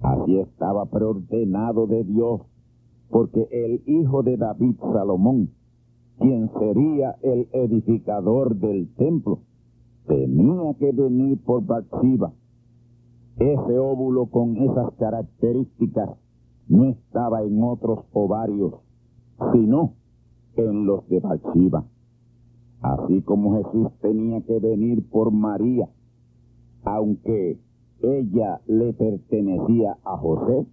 Así 0.00 0.38
estaba 0.38 0.86
preordenado 0.86 1.86
de 1.86 2.04
Dios, 2.04 2.42
porque 3.10 3.48
el 3.50 3.82
hijo 3.86 4.22
de 4.22 4.36
David, 4.36 4.76
Salomón, 4.80 5.50
quien 6.18 6.50
sería 6.58 7.16
el 7.22 7.48
edificador 7.52 8.56
del 8.56 8.92
templo, 8.94 9.40
tenía 10.06 10.74
que 10.78 10.92
venir 10.92 11.42
por 11.44 11.64
Bathsheba, 11.64 12.32
Ese 13.38 13.78
óvulo 13.78 14.26
con 14.26 14.56
esas 14.56 14.92
características 14.98 16.10
no 16.68 16.84
estaba 16.84 17.42
en 17.42 17.62
otros 17.62 18.00
ovarios, 18.12 18.74
sino 19.52 19.94
en 20.56 20.86
los 20.86 21.08
de 21.08 21.20
Bathsheba. 21.20 21.84
Así 22.80 23.22
como 23.22 23.56
Jesús 23.56 23.88
tenía 24.00 24.40
que 24.42 24.58
venir 24.58 25.08
por 25.08 25.30
María, 25.30 25.88
aunque 26.84 27.58
ella 28.02 28.60
le 28.66 28.92
pertenecía 28.92 29.96
a 30.04 30.16
José, 30.16 30.66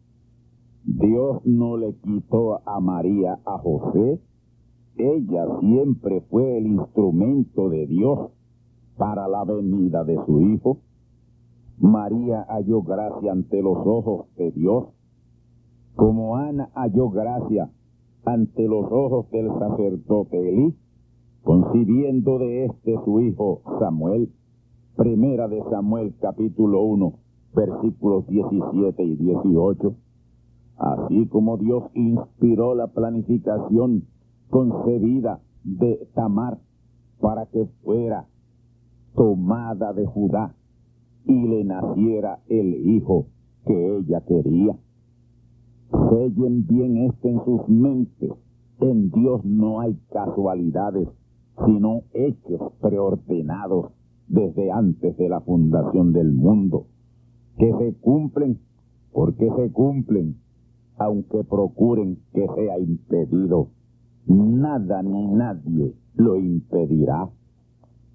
Dios 0.84 1.46
no 1.46 1.78
le 1.78 1.94
quitó 1.96 2.68
a 2.68 2.80
María 2.80 3.40
a 3.46 3.58
José. 3.60 4.20
Ella 4.98 5.46
siempre 5.60 6.22
fue 6.30 6.58
el 6.58 6.68
instrumento 6.68 7.70
de 7.70 7.86
Dios 7.86 8.32
para 8.98 9.28
la 9.28 9.44
venida 9.44 10.04
de 10.04 10.18
su 10.26 10.42
Hijo. 10.42 10.80
María 11.78 12.46
halló 12.50 12.82
gracia 12.82 13.32
ante 13.32 13.62
los 13.62 13.78
ojos 13.86 14.26
de 14.36 14.52
Dios, 14.52 14.88
como 15.96 16.36
Ana 16.36 16.70
halló 16.74 17.10
gracia 17.10 17.70
ante 18.26 18.68
los 18.68 18.86
ojos 18.92 19.30
del 19.32 19.48
sacerdote 19.58 20.50
Elí, 20.50 20.76
concibiendo 21.44 22.40
de 22.40 22.66
este 22.66 22.96
su 23.04 23.22
hijo 23.22 23.62
Samuel. 23.80 24.32
Primera 24.96 25.48
de 25.48 25.64
Samuel 25.70 26.14
capítulo 26.20 26.82
1, 26.82 27.14
versículos 27.56 28.28
17 28.28 29.04
y 29.04 29.16
18. 29.16 29.96
Así 30.78 31.28
como 31.28 31.58
Dios 31.58 31.84
inspiró 31.94 32.76
la 32.76 32.88
planificación 32.88 34.06
concebida 34.50 35.42
de 35.64 36.08
Tamar 36.14 36.60
para 37.20 37.46
que 37.48 37.66
fuera 37.84 38.28
tomada 39.16 39.94
de 39.94 40.06
Judá 40.06 40.56
y 41.26 41.48
le 41.48 41.64
naciera 41.64 42.40
el 42.48 42.90
hijo 42.90 43.28
que 43.66 43.98
ella 43.98 44.22
quería. 44.22 44.76
Sellen 46.10 46.66
bien 46.66 46.98
esto 46.98 47.28
en 47.28 47.46
sus 47.46 47.70
mentes. 47.70 48.32
En 48.80 49.12
Dios 49.12 49.46
no 49.46 49.80
hay 49.80 49.96
casualidades, 50.12 51.08
sino 51.66 52.02
hechos 52.14 52.74
preordenados 52.82 53.92
desde 54.28 54.72
antes 54.72 55.18
de 55.18 55.30
la 55.30 55.42
fundación 55.42 56.14
del 56.14 56.32
mundo, 56.32 56.88
que 57.58 57.72
se 57.78 57.94
cumplen 58.00 58.60
porque 59.12 59.50
se 59.56 59.72
cumplen, 59.72 60.38
aunque 60.98 61.44
procuren 61.44 62.20
que 62.34 62.48
sea 62.56 62.80
impedido. 62.80 63.68
Nada 64.26 65.04
ni 65.04 65.28
nadie 65.28 65.94
lo 66.16 66.38
impedirá. 66.38 67.30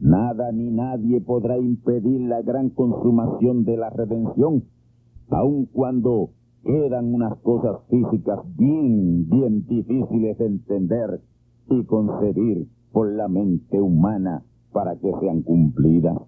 Nada 0.00 0.52
ni 0.52 0.70
nadie 0.70 1.20
podrá 1.20 1.58
impedir 1.58 2.22
la 2.22 2.42
gran 2.42 2.70
consumación 2.70 3.64
de 3.64 3.76
la 3.76 3.90
redención, 3.90 4.64
aun 5.30 5.66
cuando 5.66 6.30
quedan 6.64 7.14
unas 7.14 7.36
cosas 7.40 7.78
físicas 7.88 8.40
bien, 8.56 9.28
bien 9.28 9.66
difíciles 9.66 10.38
de 10.38 10.46
entender 10.46 11.20
y 11.68 11.84
concebir 11.84 12.68
por 12.92 13.12
la 13.12 13.28
mente 13.28 13.80
humana 13.80 14.42
para 14.72 14.96
que 14.96 15.12
sean 15.20 15.42
cumplidas. 15.42 16.18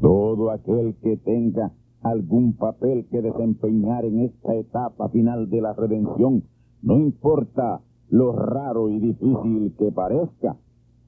Todo 0.00 0.50
aquel 0.50 0.94
que 1.02 1.16
tenga 1.16 1.72
algún 2.02 2.54
papel 2.54 3.06
que 3.10 3.20
desempeñar 3.20 4.04
en 4.04 4.20
esta 4.20 4.54
etapa 4.54 5.08
final 5.08 5.50
de 5.50 5.60
la 5.60 5.74
redención, 5.74 6.44
no 6.82 6.98
importa 6.98 7.82
lo 8.08 8.32
raro 8.32 8.88
y 8.88 8.98
difícil 8.98 9.74
que 9.78 9.92
parezca, 9.92 10.56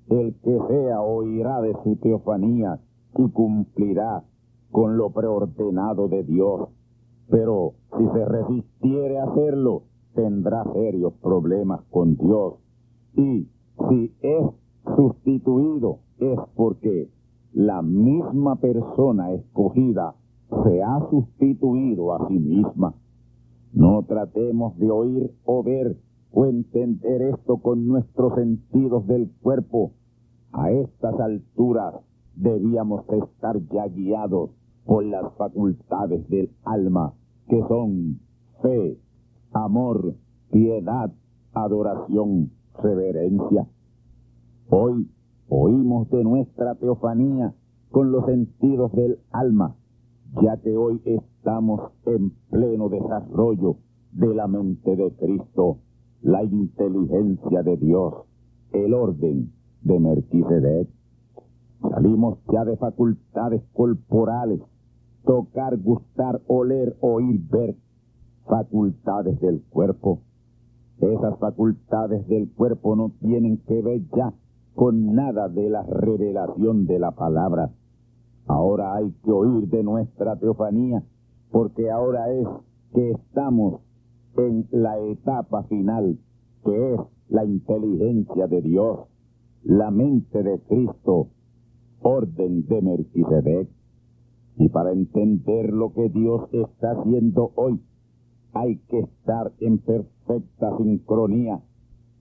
el 0.08 0.34
que 0.42 0.58
sea 0.68 1.00
oirá 1.00 1.60
de 1.62 1.74
su 1.82 1.96
teofanía 1.96 2.80
y 3.16 3.28
cumplirá 3.30 4.24
con 4.70 4.96
lo 4.96 5.10
preordenado 5.10 6.08
de 6.08 6.24
Dios. 6.24 6.68
Pero 7.32 7.72
si 7.96 8.04
se 8.08 8.24
resistiere 8.26 9.18
a 9.18 9.24
hacerlo, 9.24 9.84
tendrá 10.14 10.64
serios 10.74 11.14
problemas 11.14 11.80
con 11.90 12.14
Dios. 12.16 12.56
Y 13.16 13.48
si 13.88 14.14
es 14.20 14.44
sustituido, 14.94 16.00
es 16.18 16.38
porque 16.54 17.08
la 17.54 17.80
misma 17.80 18.56
persona 18.56 19.32
escogida 19.32 20.14
se 20.62 20.82
ha 20.82 21.08
sustituido 21.08 22.12
a 22.12 22.28
sí 22.28 22.38
misma. 22.38 22.92
No 23.72 24.02
tratemos 24.02 24.76
de 24.76 24.90
oír 24.90 25.34
o 25.46 25.62
ver 25.62 25.96
o 26.32 26.44
entender 26.44 27.22
esto 27.22 27.56
con 27.62 27.86
nuestros 27.86 28.34
sentidos 28.34 29.06
del 29.06 29.30
cuerpo. 29.40 29.92
A 30.52 30.70
estas 30.70 31.18
alturas 31.18 31.94
debíamos 32.36 33.08
estar 33.08 33.58
ya 33.72 33.86
guiados 33.88 34.50
por 34.84 35.04
las 35.04 35.32
facultades 35.36 36.28
del 36.28 36.50
alma, 36.64 37.14
que 37.48 37.60
son 37.68 38.20
fe, 38.62 38.98
amor, 39.52 40.14
piedad, 40.50 41.12
adoración, 41.52 42.50
reverencia. 42.82 43.66
Hoy 44.68 45.08
oímos 45.48 46.08
de 46.10 46.24
nuestra 46.24 46.74
teofanía 46.76 47.54
con 47.90 48.10
los 48.10 48.24
sentidos 48.26 48.92
del 48.92 49.18
alma, 49.30 49.76
ya 50.42 50.56
que 50.56 50.76
hoy 50.76 51.00
estamos 51.04 51.92
en 52.06 52.30
pleno 52.50 52.88
desarrollo 52.88 53.76
de 54.12 54.34
la 54.34 54.46
mente 54.46 54.96
de 54.96 55.12
Cristo 55.12 55.78
la 56.22 56.44
inteligencia 56.44 57.62
de 57.62 57.76
Dios, 57.76 58.14
el 58.72 58.94
orden 58.94 59.52
de 59.82 59.98
Melquisedec. 59.98 60.88
Salimos 61.90 62.38
ya 62.52 62.64
de 62.64 62.76
facultades 62.76 63.62
corporales, 63.72 64.60
tocar, 65.24 65.76
gustar, 65.78 66.40
oler, 66.46 66.96
oír, 67.00 67.40
ver, 67.50 67.76
facultades 68.46 69.40
del 69.40 69.62
cuerpo. 69.62 70.20
Esas 70.98 71.38
facultades 71.38 72.26
del 72.28 72.50
cuerpo 72.50 72.94
no 72.96 73.12
tienen 73.20 73.58
que 73.58 73.82
ver 73.82 74.02
ya 74.16 74.32
con 74.74 75.14
nada 75.14 75.48
de 75.48 75.68
la 75.68 75.82
revelación 75.82 76.86
de 76.86 76.98
la 76.98 77.12
palabra. 77.12 77.70
Ahora 78.46 78.94
hay 78.94 79.10
que 79.24 79.30
oír 79.30 79.68
de 79.68 79.82
nuestra 79.82 80.36
teofanía, 80.36 81.02
porque 81.50 81.90
ahora 81.90 82.32
es 82.32 82.48
que 82.94 83.10
estamos 83.12 83.80
en 84.36 84.66
la 84.70 84.98
etapa 84.98 85.64
final, 85.64 86.18
que 86.64 86.94
es 86.94 87.00
la 87.28 87.44
inteligencia 87.44 88.46
de 88.46 88.62
Dios, 88.62 89.00
la 89.64 89.90
mente 89.90 90.42
de 90.42 90.58
Cristo, 90.60 91.28
orden 92.00 92.66
de 92.66 92.82
Melquisedec. 92.82 93.68
Y 94.56 94.68
para 94.68 94.92
entender 94.92 95.72
lo 95.72 95.92
que 95.92 96.08
Dios 96.08 96.48
está 96.52 96.92
haciendo 96.92 97.52
hoy, 97.54 97.80
hay 98.52 98.76
que 98.88 99.00
estar 99.00 99.52
en 99.60 99.78
perfecta 99.78 100.76
sincronía 100.76 101.60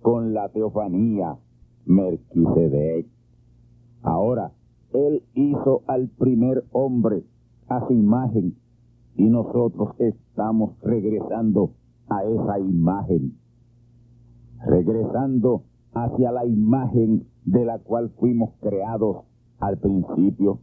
con 0.01 0.33
la 0.33 0.49
teofanía 0.49 1.37
Melquisedec. 1.85 3.07
Ahora, 4.01 4.53
Él 4.93 5.23
hizo 5.35 5.83
al 5.87 6.07
primer 6.09 6.65
hombre 6.71 7.23
a 7.67 7.85
su 7.87 7.93
imagen 7.93 8.55
y 9.15 9.23
nosotros 9.29 9.93
estamos 9.99 10.79
regresando 10.81 11.73
a 12.09 12.23
esa 12.23 12.59
imagen, 12.59 13.37
regresando 14.65 15.63
hacia 15.93 16.31
la 16.31 16.45
imagen 16.45 17.27
de 17.45 17.65
la 17.65 17.79
cual 17.79 18.09
fuimos 18.19 18.51
creados 18.61 19.25
al 19.59 19.77
principio. 19.77 20.59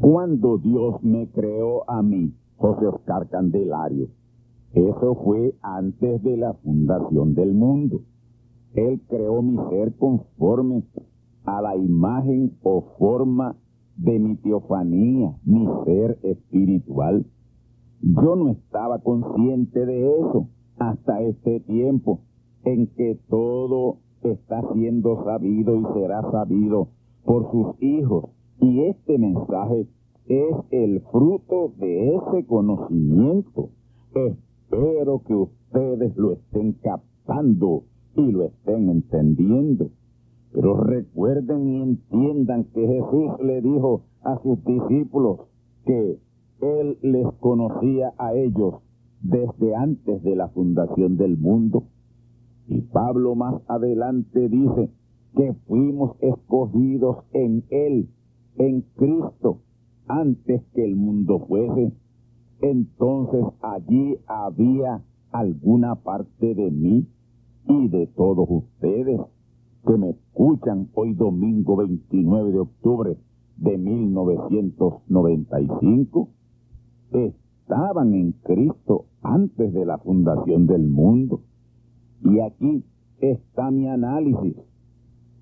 Cuando 0.00 0.56
Dios 0.56 1.02
me 1.02 1.28
creó 1.28 1.88
a 1.88 2.02
mí, 2.02 2.32
José 2.56 2.86
Oscar 2.86 3.28
Candelario, 3.28 4.08
eso 4.72 5.14
fue 5.16 5.54
antes 5.60 6.22
de 6.22 6.38
la 6.38 6.54
fundación 6.54 7.34
del 7.34 7.52
mundo. 7.52 8.00
Él 8.72 9.02
creó 9.08 9.42
mi 9.42 9.58
ser 9.68 9.94
conforme 9.96 10.84
a 11.44 11.60
la 11.60 11.76
imagen 11.76 12.56
o 12.62 12.80
forma 12.98 13.56
de 13.98 14.18
mi 14.18 14.36
teofanía, 14.36 15.36
mi 15.44 15.68
ser 15.84 16.18
espiritual. 16.22 17.26
Yo 18.00 18.36
no 18.36 18.48
estaba 18.48 19.00
consciente 19.00 19.84
de 19.84 20.18
eso 20.18 20.48
hasta 20.78 21.20
este 21.20 21.60
tiempo 21.60 22.20
en 22.64 22.86
que 22.86 23.20
todo 23.28 23.98
está 24.22 24.62
siendo 24.72 25.22
sabido 25.24 25.76
y 25.76 25.84
será 25.92 26.22
sabido 26.30 26.88
por 27.22 27.50
sus 27.50 27.82
hijos. 27.82 28.30
Y 28.60 28.80
este 28.82 29.18
mensaje 29.18 29.86
es 30.26 30.56
el 30.70 31.00
fruto 31.10 31.72
de 31.78 32.14
ese 32.16 32.46
conocimiento. 32.46 33.70
Espero 34.14 35.22
que 35.26 35.34
ustedes 35.34 36.16
lo 36.16 36.32
estén 36.32 36.72
captando 36.74 37.84
y 38.16 38.30
lo 38.30 38.44
estén 38.44 38.90
entendiendo. 38.90 39.90
Pero 40.52 40.76
recuerden 40.76 41.68
y 41.68 41.82
entiendan 41.82 42.64
que 42.64 42.86
Jesús 42.86 43.40
le 43.42 43.62
dijo 43.62 44.02
a 44.22 44.38
sus 44.42 44.62
discípulos 44.64 45.40
que 45.86 46.18
él 46.60 46.98
les 47.00 47.26
conocía 47.40 48.12
a 48.18 48.34
ellos 48.34 48.74
desde 49.22 49.74
antes 49.74 50.22
de 50.22 50.36
la 50.36 50.48
fundación 50.48 51.16
del 51.16 51.38
mundo. 51.38 51.84
Y 52.68 52.82
Pablo 52.82 53.34
más 53.34 53.62
adelante 53.66 54.48
dice 54.48 54.90
que 55.36 55.54
fuimos 55.66 56.16
escogidos 56.20 57.24
en 57.32 57.64
Él, 57.70 58.10
en 58.60 58.82
Cristo, 58.94 59.62
antes 60.06 60.62
que 60.74 60.84
el 60.84 60.94
mundo 60.94 61.40
fuese, 61.48 61.92
entonces 62.60 63.42
allí 63.62 64.18
había 64.26 65.02
alguna 65.32 65.94
parte 65.94 66.54
de 66.54 66.70
mí 66.70 67.08
y 67.66 67.88
de 67.88 68.06
todos 68.08 68.46
ustedes 68.50 69.18
que 69.86 69.96
me 69.96 70.10
escuchan 70.10 70.90
hoy 70.92 71.14
domingo 71.14 71.76
29 71.76 72.52
de 72.52 72.58
octubre 72.58 73.16
de 73.56 73.78
1995 73.78 76.28
estaban 77.12 78.12
en 78.12 78.32
Cristo 78.32 79.06
antes 79.22 79.72
de 79.72 79.86
la 79.86 79.96
fundación 79.98 80.66
del 80.66 80.86
mundo. 80.86 81.40
Y 82.22 82.40
aquí 82.40 82.84
está 83.20 83.70
mi 83.70 83.88
análisis 83.88 84.56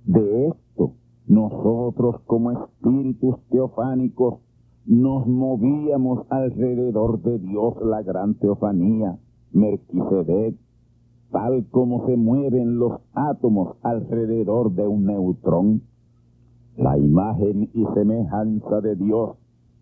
de 0.04 0.48
esto. 0.48 0.92
Nosotros 1.28 2.22
como 2.24 2.52
espíritus 2.52 3.36
teofánicos 3.50 4.40
nos 4.86 5.26
movíamos 5.26 6.26
alrededor 6.30 7.20
de 7.20 7.38
Dios 7.38 7.74
la 7.82 8.02
gran 8.02 8.36
teofanía, 8.36 9.18
Merquisedec, 9.52 10.56
tal 11.30 11.66
como 11.70 12.06
se 12.06 12.16
mueven 12.16 12.78
los 12.78 13.02
átomos 13.12 13.76
alrededor 13.82 14.72
de 14.72 14.88
un 14.88 15.04
neutrón. 15.04 15.82
La 16.78 16.96
imagen 16.96 17.68
y 17.74 17.84
semejanza 17.92 18.80
de 18.80 18.96
Dios 18.96 19.36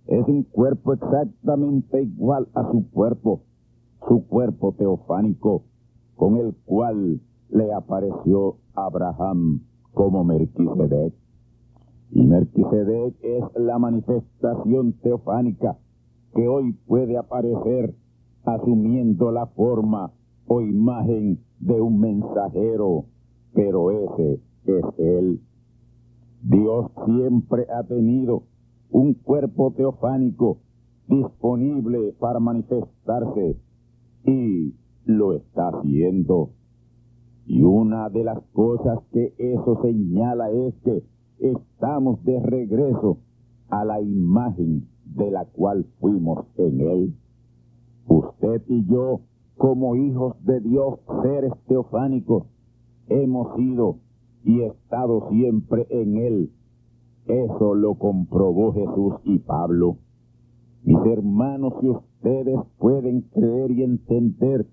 es 0.08 0.26
un 0.26 0.42
cuerpo 0.42 0.94
exactamente 0.94 2.02
igual 2.02 2.48
a 2.54 2.68
su 2.72 2.90
cuerpo, 2.90 3.42
su 4.08 4.26
cuerpo 4.26 4.72
teofánico, 4.72 5.62
con 6.16 6.38
el 6.38 6.56
cual 6.64 7.20
le 7.50 7.72
apareció 7.72 8.56
Abraham 8.74 9.60
como 9.92 10.24
Merquisedec. 10.24 11.25
Y 12.10 12.24
Merquisedec 12.24 13.14
es 13.22 13.44
la 13.56 13.78
manifestación 13.78 14.92
teofánica 15.02 15.76
que 16.34 16.48
hoy 16.48 16.72
puede 16.86 17.16
aparecer 17.16 17.94
asumiendo 18.44 19.32
la 19.32 19.46
forma 19.46 20.12
o 20.46 20.60
imagen 20.60 21.40
de 21.58 21.80
un 21.80 22.00
mensajero, 22.00 23.06
pero 23.54 23.90
ese 23.90 24.40
es 24.66 24.84
él. 24.98 25.40
Dios 26.42 26.90
siempre 27.06 27.66
ha 27.74 27.82
tenido 27.82 28.44
un 28.90 29.14
cuerpo 29.14 29.72
teofánico 29.72 30.58
disponible 31.08 32.14
para 32.20 32.38
manifestarse 32.38 33.56
y 34.24 34.74
lo 35.04 35.32
está 35.32 35.68
haciendo. 35.68 36.50
Y 37.46 37.62
una 37.62 38.08
de 38.10 38.24
las 38.24 38.40
cosas 38.52 39.00
que 39.12 39.34
eso 39.38 39.80
señala 39.82 40.50
es 40.50 40.74
que 40.84 41.02
estamos 41.38 42.22
de 42.24 42.40
regreso 42.40 43.18
a 43.68 43.84
la 43.84 44.00
imagen 44.00 44.88
de 45.04 45.30
la 45.30 45.44
cual 45.44 45.86
fuimos 46.00 46.46
en 46.56 46.80
él. 46.80 47.14
Usted 48.08 48.62
y 48.68 48.84
yo, 48.86 49.20
como 49.56 49.96
hijos 49.96 50.36
de 50.44 50.60
Dios, 50.60 50.98
seres 51.22 51.52
teofánicos, 51.66 52.44
hemos 53.08 53.56
sido 53.56 53.98
y 54.44 54.62
estado 54.62 55.28
siempre 55.30 55.86
en 55.90 56.16
él. 56.16 56.50
Eso 57.26 57.74
lo 57.74 57.94
comprobó 57.96 58.72
Jesús 58.72 59.14
y 59.24 59.38
Pablo. 59.40 59.96
Mis 60.84 60.98
hermanos, 61.06 61.74
si 61.80 61.88
ustedes 61.88 62.60
pueden 62.78 63.22
creer 63.22 63.72
y 63.72 63.82
entender 63.82 64.66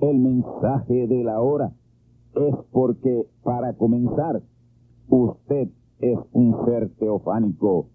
el 0.00 0.18
mensaje 0.18 1.06
de 1.06 1.22
la 1.22 1.40
hora, 1.40 1.72
es 2.34 2.56
porque, 2.72 3.26
para 3.44 3.74
comenzar, 3.74 4.42
usted 5.08 5.68
es 6.02 6.18
un 6.32 6.64
ser 6.66 6.90
teofánico. 6.98 7.86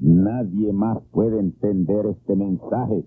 Nadie 0.00 0.72
más 0.72 0.98
puede 1.12 1.38
entender 1.38 2.06
este 2.06 2.34
mensaje, 2.34 3.04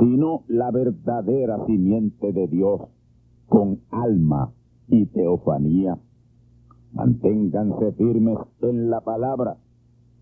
sino 0.00 0.42
la 0.48 0.70
verdadera 0.72 1.64
simiente 1.64 2.32
de 2.32 2.48
Dios, 2.48 2.82
con 3.46 3.78
alma 3.90 4.52
y 4.88 5.06
teofanía. 5.06 5.96
Manténganse 6.92 7.92
firmes 7.92 8.38
en 8.62 8.90
la 8.90 9.00
palabra 9.00 9.56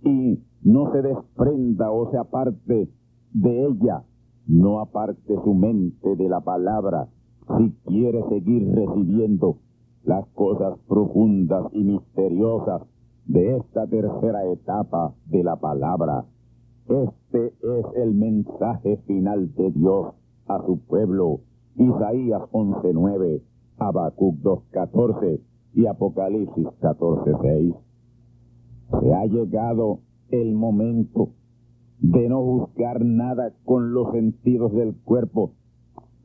y 0.05 0.39
no 0.63 0.93
se 0.93 1.01
desprenda 1.01 1.91
o 1.91 2.11
se 2.11 2.19
aparte 2.19 2.91
de 3.33 3.67
ella, 3.67 4.05
no 4.47 4.81
aparte 4.81 5.35
su 5.43 5.55
mente 5.55 6.15
de 6.15 6.29
la 6.29 6.41
palabra, 6.41 7.09
si 7.57 7.73
quiere 7.87 8.23
seguir 8.29 8.69
recibiendo 8.75 9.59
las 10.05 10.27
cosas 10.35 10.79
profundas 10.87 11.65
y 11.73 11.85
misteriosas 11.85 12.83
de 13.27 13.57
esta 13.57 13.87
tercera 13.87 14.45
etapa 14.47 15.15
de 15.27 15.43
la 15.43 15.57
palabra. 15.57 16.25
Este 16.89 17.47
es 17.47 17.87
el 17.97 18.15
mensaje 18.15 18.99
final 19.07 19.53
de 19.55 19.71
Dios 19.73 20.15
a 20.47 20.65
su 20.65 20.79
pueblo. 20.81 21.41
Isaías 21.77 22.43
11.9, 22.53 23.43
Habacuc 23.79 24.37
2.14 24.43 25.41
y 25.75 25.87
Apocalipsis 25.87 26.67
14.6. 26.81 27.77
Se 29.01 29.15
ha 29.15 29.27
llegado 29.27 29.99
el 30.31 30.55
momento 30.55 31.31
de 31.99 32.29
no 32.29 32.43
juzgar 32.43 33.05
nada 33.05 33.53
con 33.65 33.93
los 33.93 34.13
sentidos 34.13 34.73
del 34.73 34.95
cuerpo 34.97 35.53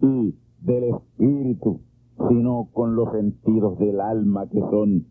y 0.02 0.36
del 0.62 0.84
espíritu, 0.96 1.82
sino 2.30 2.70
con 2.72 2.96
los 2.96 3.12
sentidos 3.12 3.80
del 3.80 4.00
alma 4.00 4.48
que 4.48 4.60
son 4.60 5.08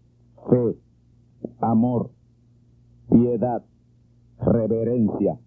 fe, 0.48 0.76
amor, 1.60 2.10
piedad, 3.10 3.64
reverencia 4.38 5.38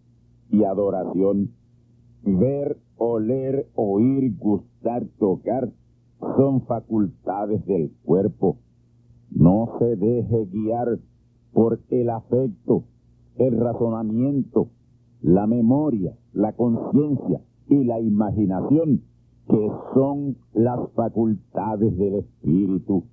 y 0.50 0.64
adoración. 0.64 1.52
Ver, 2.24 2.78
oler, 2.98 3.68
oír, 3.76 4.36
gustar, 4.38 5.06
tocar 5.20 5.72
son 6.38 6.62
facultades 6.62 7.66
del 7.66 7.92
cuerpo. 8.04 8.58
No 9.30 9.76
se 9.80 9.96
deje 9.96 10.46
guiar 10.46 11.00
por 11.52 11.80
el 11.90 12.10
afecto, 12.10 12.86
el 13.38 13.60
razonamiento, 13.60 14.70
la 15.22 15.48
memoria, 15.48 16.16
la 16.34 16.54
conciencia 16.54 17.42
y 17.68 17.84
la 17.84 18.00
imaginación, 18.00 19.02
que 19.48 19.72
son 19.94 20.38
las 20.54 20.80
facultades 20.94 21.98
del 21.98 22.16
espíritu. 22.16 23.04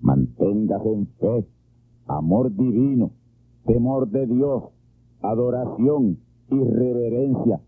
Manténgase 0.00 0.92
en 0.92 1.06
fe, 1.18 1.46
amor 2.08 2.54
divino, 2.54 3.10
temor 3.66 4.08
de 4.08 4.26
Dios, 4.26 4.64
adoración 5.22 6.18
y 6.50 6.64
reverencia, 6.64 7.60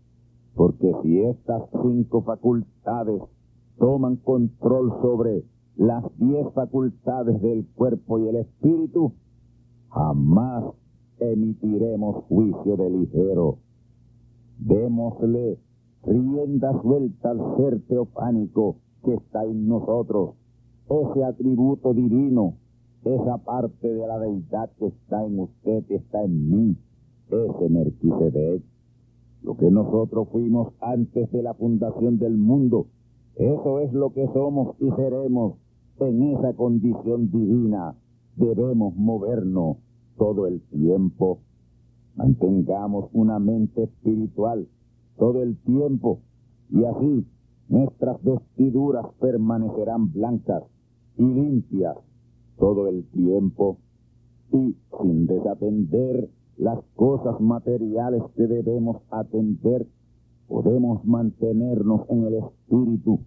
porque 0.55 0.91
si 1.03 1.21
estas 1.21 1.63
cinco 1.83 2.23
facultades 2.23 3.21
toman 3.77 4.17
control 4.17 4.91
sobre 5.01 5.43
las 5.75 6.03
diez 6.17 6.51
facultades 6.53 7.41
del 7.41 7.65
cuerpo 7.75 8.19
y 8.19 8.27
el 8.27 8.35
espíritu, 8.37 9.13
jamás 9.89 10.65
emitiremos 11.19 12.25
juicio 12.25 12.77
de 12.77 12.89
ligero. 12.89 13.59
Démosle 14.59 15.59
rienda 16.03 16.79
suelta 16.81 17.31
al 17.31 17.57
ser 17.57 17.81
teofánico 17.87 18.77
que 19.03 19.13
está 19.13 19.43
en 19.45 19.67
nosotros, 19.67 20.35
ese 20.89 21.23
atributo 21.23 21.93
divino, 21.93 22.55
esa 23.03 23.37
parte 23.39 23.87
de 23.87 24.07
la 24.07 24.19
deidad 24.19 24.69
que 24.77 24.87
está 24.87 25.25
en 25.25 25.39
usted, 25.39 25.83
está 25.89 26.23
en 26.23 26.49
mí, 26.49 26.77
ese 27.29 27.69
Merquisedec. 27.69 28.63
Lo 29.41 29.57
que 29.57 29.71
nosotros 29.71 30.27
fuimos 30.31 30.73
antes 30.81 31.31
de 31.31 31.41
la 31.41 31.53
fundación 31.55 32.19
del 32.19 32.37
mundo, 32.37 32.87
eso 33.35 33.79
es 33.79 33.91
lo 33.93 34.13
que 34.13 34.27
somos 34.33 34.75
y 34.79 34.91
seremos 34.91 35.55
en 35.99 36.21
esa 36.33 36.53
condición 36.53 37.31
divina. 37.31 37.95
Debemos 38.35 38.95
movernos 38.95 39.77
todo 40.17 40.45
el 40.45 40.61
tiempo. 40.61 41.39
Mantengamos 42.15 43.09
una 43.13 43.39
mente 43.39 43.83
espiritual 43.83 44.67
todo 45.17 45.41
el 45.41 45.57
tiempo 45.57 46.19
y 46.69 46.83
así 46.83 47.25
nuestras 47.67 48.21
vestiduras 48.23 49.05
permanecerán 49.19 50.11
blancas 50.11 50.63
y 51.17 51.23
limpias 51.23 51.97
todo 52.61 52.87
el 52.87 53.03
tiempo 53.05 53.79
y 54.53 54.75
sin 55.01 55.25
desatender 55.25 56.29
las 56.57 56.79
cosas 56.95 57.41
materiales 57.41 58.21
que 58.35 58.45
debemos 58.45 59.01
atender, 59.09 59.87
podemos 60.47 61.03
mantenernos 61.03 62.01
en 62.09 62.23
el 62.25 62.35
espíritu, 62.35 63.19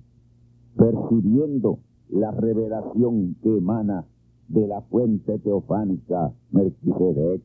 percibiendo 0.76 1.80
la 2.10 2.30
revelación 2.30 3.34
que 3.42 3.58
emana 3.58 4.06
de 4.46 4.68
la 4.68 4.82
fuente 4.82 5.40
teofánica 5.40 6.32
Melquisedec, 6.52 7.42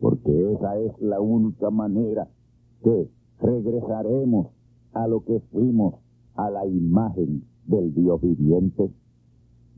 porque 0.00 0.52
esa 0.52 0.78
es 0.78 0.98
la 1.00 1.20
única 1.20 1.70
manera 1.70 2.28
que 2.82 3.10
regresaremos 3.40 4.46
a 4.94 5.06
lo 5.06 5.22
que 5.22 5.38
fuimos, 5.52 5.96
a 6.34 6.48
la 6.48 6.64
imagen 6.66 7.44
del 7.66 7.92
Dios 7.94 8.22
viviente. 8.22 8.90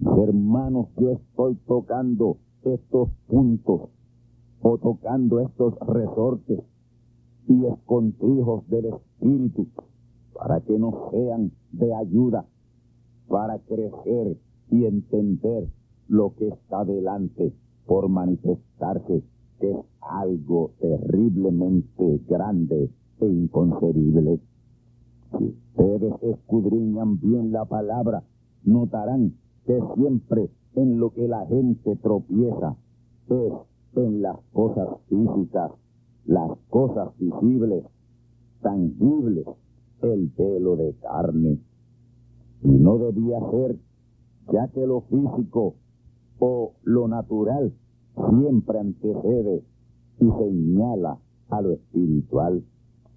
Hermanos, 0.00 0.88
yo 0.98 1.12
estoy 1.12 1.54
tocando 1.66 2.38
estos 2.62 3.10
puntos 3.26 3.88
o 4.60 4.78
tocando 4.78 5.40
estos 5.40 5.74
resortes 5.86 6.60
y 7.48 7.64
escontrijos 7.66 8.68
del 8.68 8.86
Espíritu, 8.86 9.68
para 10.34 10.60
que 10.60 10.78
nos 10.78 10.94
sean 11.10 11.52
de 11.72 11.94
ayuda, 11.94 12.44
para 13.28 13.58
crecer 13.60 14.36
y 14.70 14.84
entender 14.84 15.68
lo 16.08 16.34
que 16.34 16.48
está 16.48 16.84
delante 16.84 17.52
por 17.86 18.08
manifestarse, 18.08 19.22
que 19.60 19.70
es 19.70 19.78
algo 20.00 20.72
terriblemente 20.80 22.20
grande 22.28 22.90
e 23.20 23.26
inconcebible. 23.26 24.40
Si 25.38 25.44
ustedes 25.44 26.14
escudriñan 26.22 27.20
bien 27.20 27.52
la 27.52 27.64
palabra, 27.64 28.24
notarán 28.64 29.34
que 29.66 29.80
siempre 29.96 30.48
en 30.76 31.00
lo 31.00 31.10
que 31.10 31.26
la 31.26 31.44
gente 31.46 31.96
tropieza 31.96 32.76
es 33.28 33.52
en 33.96 34.22
las 34.22 34.38
cosas 34.52 34.88
físicas, 35.08 35.72
las 36.24 36.50
cosas 36.70 37.08
visibles, 37.18 37.84
tangibles, 38.62 39.46
el 40.02 40.30
pelo 40.30 40.76
de 40.76 40.94
carne. 41.00 41.58
Y 42.62 42.68
no 42.68 42.98
debía 42.98 43.40
ser, 43.50 43.76
ya 44.52 44.68
que 44.68 44.86
lo 44.86 45.00
físico 45.02 45.74
o 46.38 46.74
lo 46.84 47.08
natural 47.08 47.72
siempre 48.30 48.78
antecede 48.78 49.64
y 50.20 50.30
señala 50.30 51.18
a 51.48 51.60
lo 51.60 51.72
espiritual. 51.72 52.62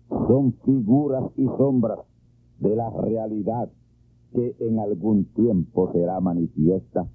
Son 0.10 0.54
figuras 0.66 1.26
y 1.36 1.46
sombras 1.46 2.00
de 2.60 2.76
la 2.76 2.90
realidad 2.90 3.70
que 4.34 4.56
en 4.60 4.80
algún 4.80 5.26
tiempo 5.34 5.92
será 5.92 6.20
manifiesta. 6.20 7.08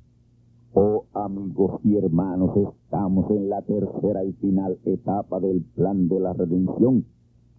Oh 0.72 1.04
amigos 1.14 1.80
y 1.84 1.96
hermanos, 1.96 2.50
estamos 2.56 3.30
en 3.30 3.48
la 3.48 3.62
tercera 3.62 4.24
y 4.24 4.32
final 4.32 4.78
etapa 4.84 5.38
del 5.38 5.62
plan 5.62 6.08
de 6.08 6.18
la 6.18 6.32
redención, 6.32 7.04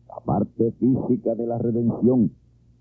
la 0.09 0.19
parte 0.25 0.71
física 0.73 1.33
de 1.35 1.47
la 1.47 1.57
redención, 1.57 2.31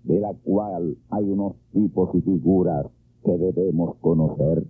de 0.03 0.19
la 0.19 0.33
cual 0.33 0.97
hay 1.09 1.29
unos 1.29 1.53
tipos 1.71 2.13
y 2.15 2.21
figuras 2.21 2.87
que 3.23 3.37
debemos 3.37 3.95
conocer. 4.01 4.67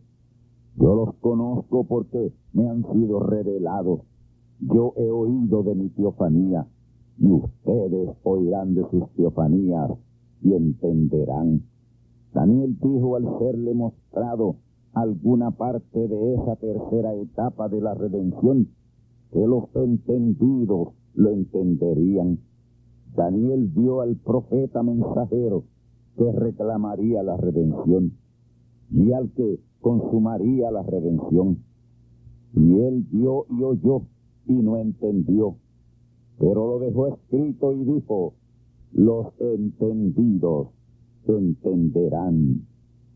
Yo 0.78 0.96
los 0.96 1.16
conozco 1.16 1.84
porque 1.86 2.32
me 2.54 2.70
han 2.70 2.84
sido 2.94 3.20
revelados. 3.22 4.02
Yo 4.60 4.94
he 4.98 5.10
oído 5.10 5.64
de 5.64 5.76
mi 5.76 5.90
teofanía 5.90 6.68
y 7.18 7.32
ustedes 7.32 8.10
oirán 8.24 8.76
de 8.76 8.90
sus 8.90 9.10
teofanías 9.16 9.92
y 10.42 10.54
entenderán. 10.54 11.64
Daniel 12.36 12.78
dijo 12.82 13.16
al 13.16 13.40
serle 13.40 13.74
mostrado 13.74 14.58
alguna 14.92 15.52
parte 15.52 16.06
de 16.06 16.34
esa 16.34 16.58
tercera 16.58 17.14
etapa 17.16 17.70
de 17.70 17.80
la 17.80 17.94
redención, 17.94 18.68
que 19.32 19.48
los 19.48 19.74
entendidos 19.74 20.90
lo 21.14 21.30
entenderían. 21.30 22.40
Daniel 23.16 23.68
vio 23.74 24.02
al 24.02 24.18
profeta 24.18 24.84
mensajero 24.84 25.64
que 26.18 26.30
reclamaría 26.34 27.24
la 27.24 27.38
redención 27.38 28.18
y 28.92 29.14
al 29.14 29.32
que 29.32 29.62
consumaría 29.80 30.72
la 30.72 30.84
redención. 30.84 31.64
Y 32.54 32.80
él 32.82 33.08
vio 33.14 33.46
y 33.50 33.64
oyó 33.64 34.02
y 34.46 34.56
no 34.56 34.76
entendió, 34.76 35.56
pero 36.38 36.68
lo 36.68 36.80
dejó 36.80 37.08
escrito 37.08 37.72
y 37.72 37.86
dijo, 37.86 38.34
los 38.92 39.28
entendidos 39.40 40.76
entenderán. 41.28 42.68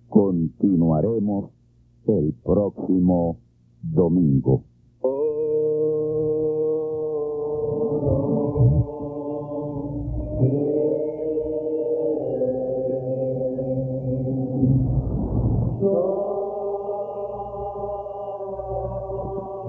Continuaremos 0.09 1.51
el 2.07 2.33
próximo 2.43 3.37
domingo. 3.81 4.63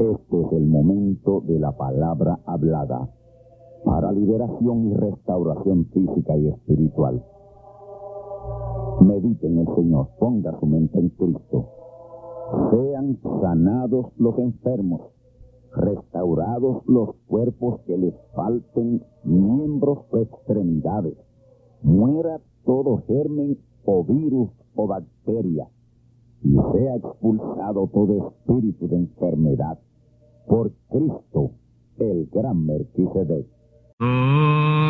Este 0.00 0.40
es 0.40 0.52
el 0.52 0.66
momento 0.66 1.42
de 1.42 1.58
la 1.58 1.76
palabra 1.76 2.38
hablada 2.46 3.10
para 3.84 4.12
liberación 4.12 4.86
y 4.86 4.94
restauración 4.94 5.86
física 5.86 6.36
y 6.36 6.48
espiritual. 6.48 7.22
Mediten 9.00 9.58
el 9.58 9.66
Señor, 9.74 10.08
ponga 10.18 10.58
su 10.60 10.66
mente 10.66 10.98
en 10.98 11.08
Cristo. 11.10 11.68
Sean 12.70 13.18
sanados 13.40 14.06
los 14.18 14.38
enfermos, 14.38 15.00
restaurados 15.74 16.82
los 16.86 17.14
cuerpos 17.26 17.80
que 17.86 17.96
les 17.96 18.14
falten 18.34 19.02
miembros 19.24 20.00
o 20.10 20.18
extremidades, 20.18 21.16
muera 21.82 22.40
todo 22.64 23.02
germen 23.06 23.58
o 23.84 24.04
virus 24.04 24.50
o 24.74 24.86
bacteria, 24.86 25.68
y 26.42 26.56
sea 26.72 26.96
expulsado 26.96 27.88
todo 27.92 28.28
espíritu 28.28 28.86
de 28.88 28.96
enfermedad 28.96 29.78
por 30.46 30.72
Cristo, 30.90 31.52
el 31.98 32.28
gran 32.30 32.66
Melquisedec. 32.66 33.46
Amigos 34.00 34.89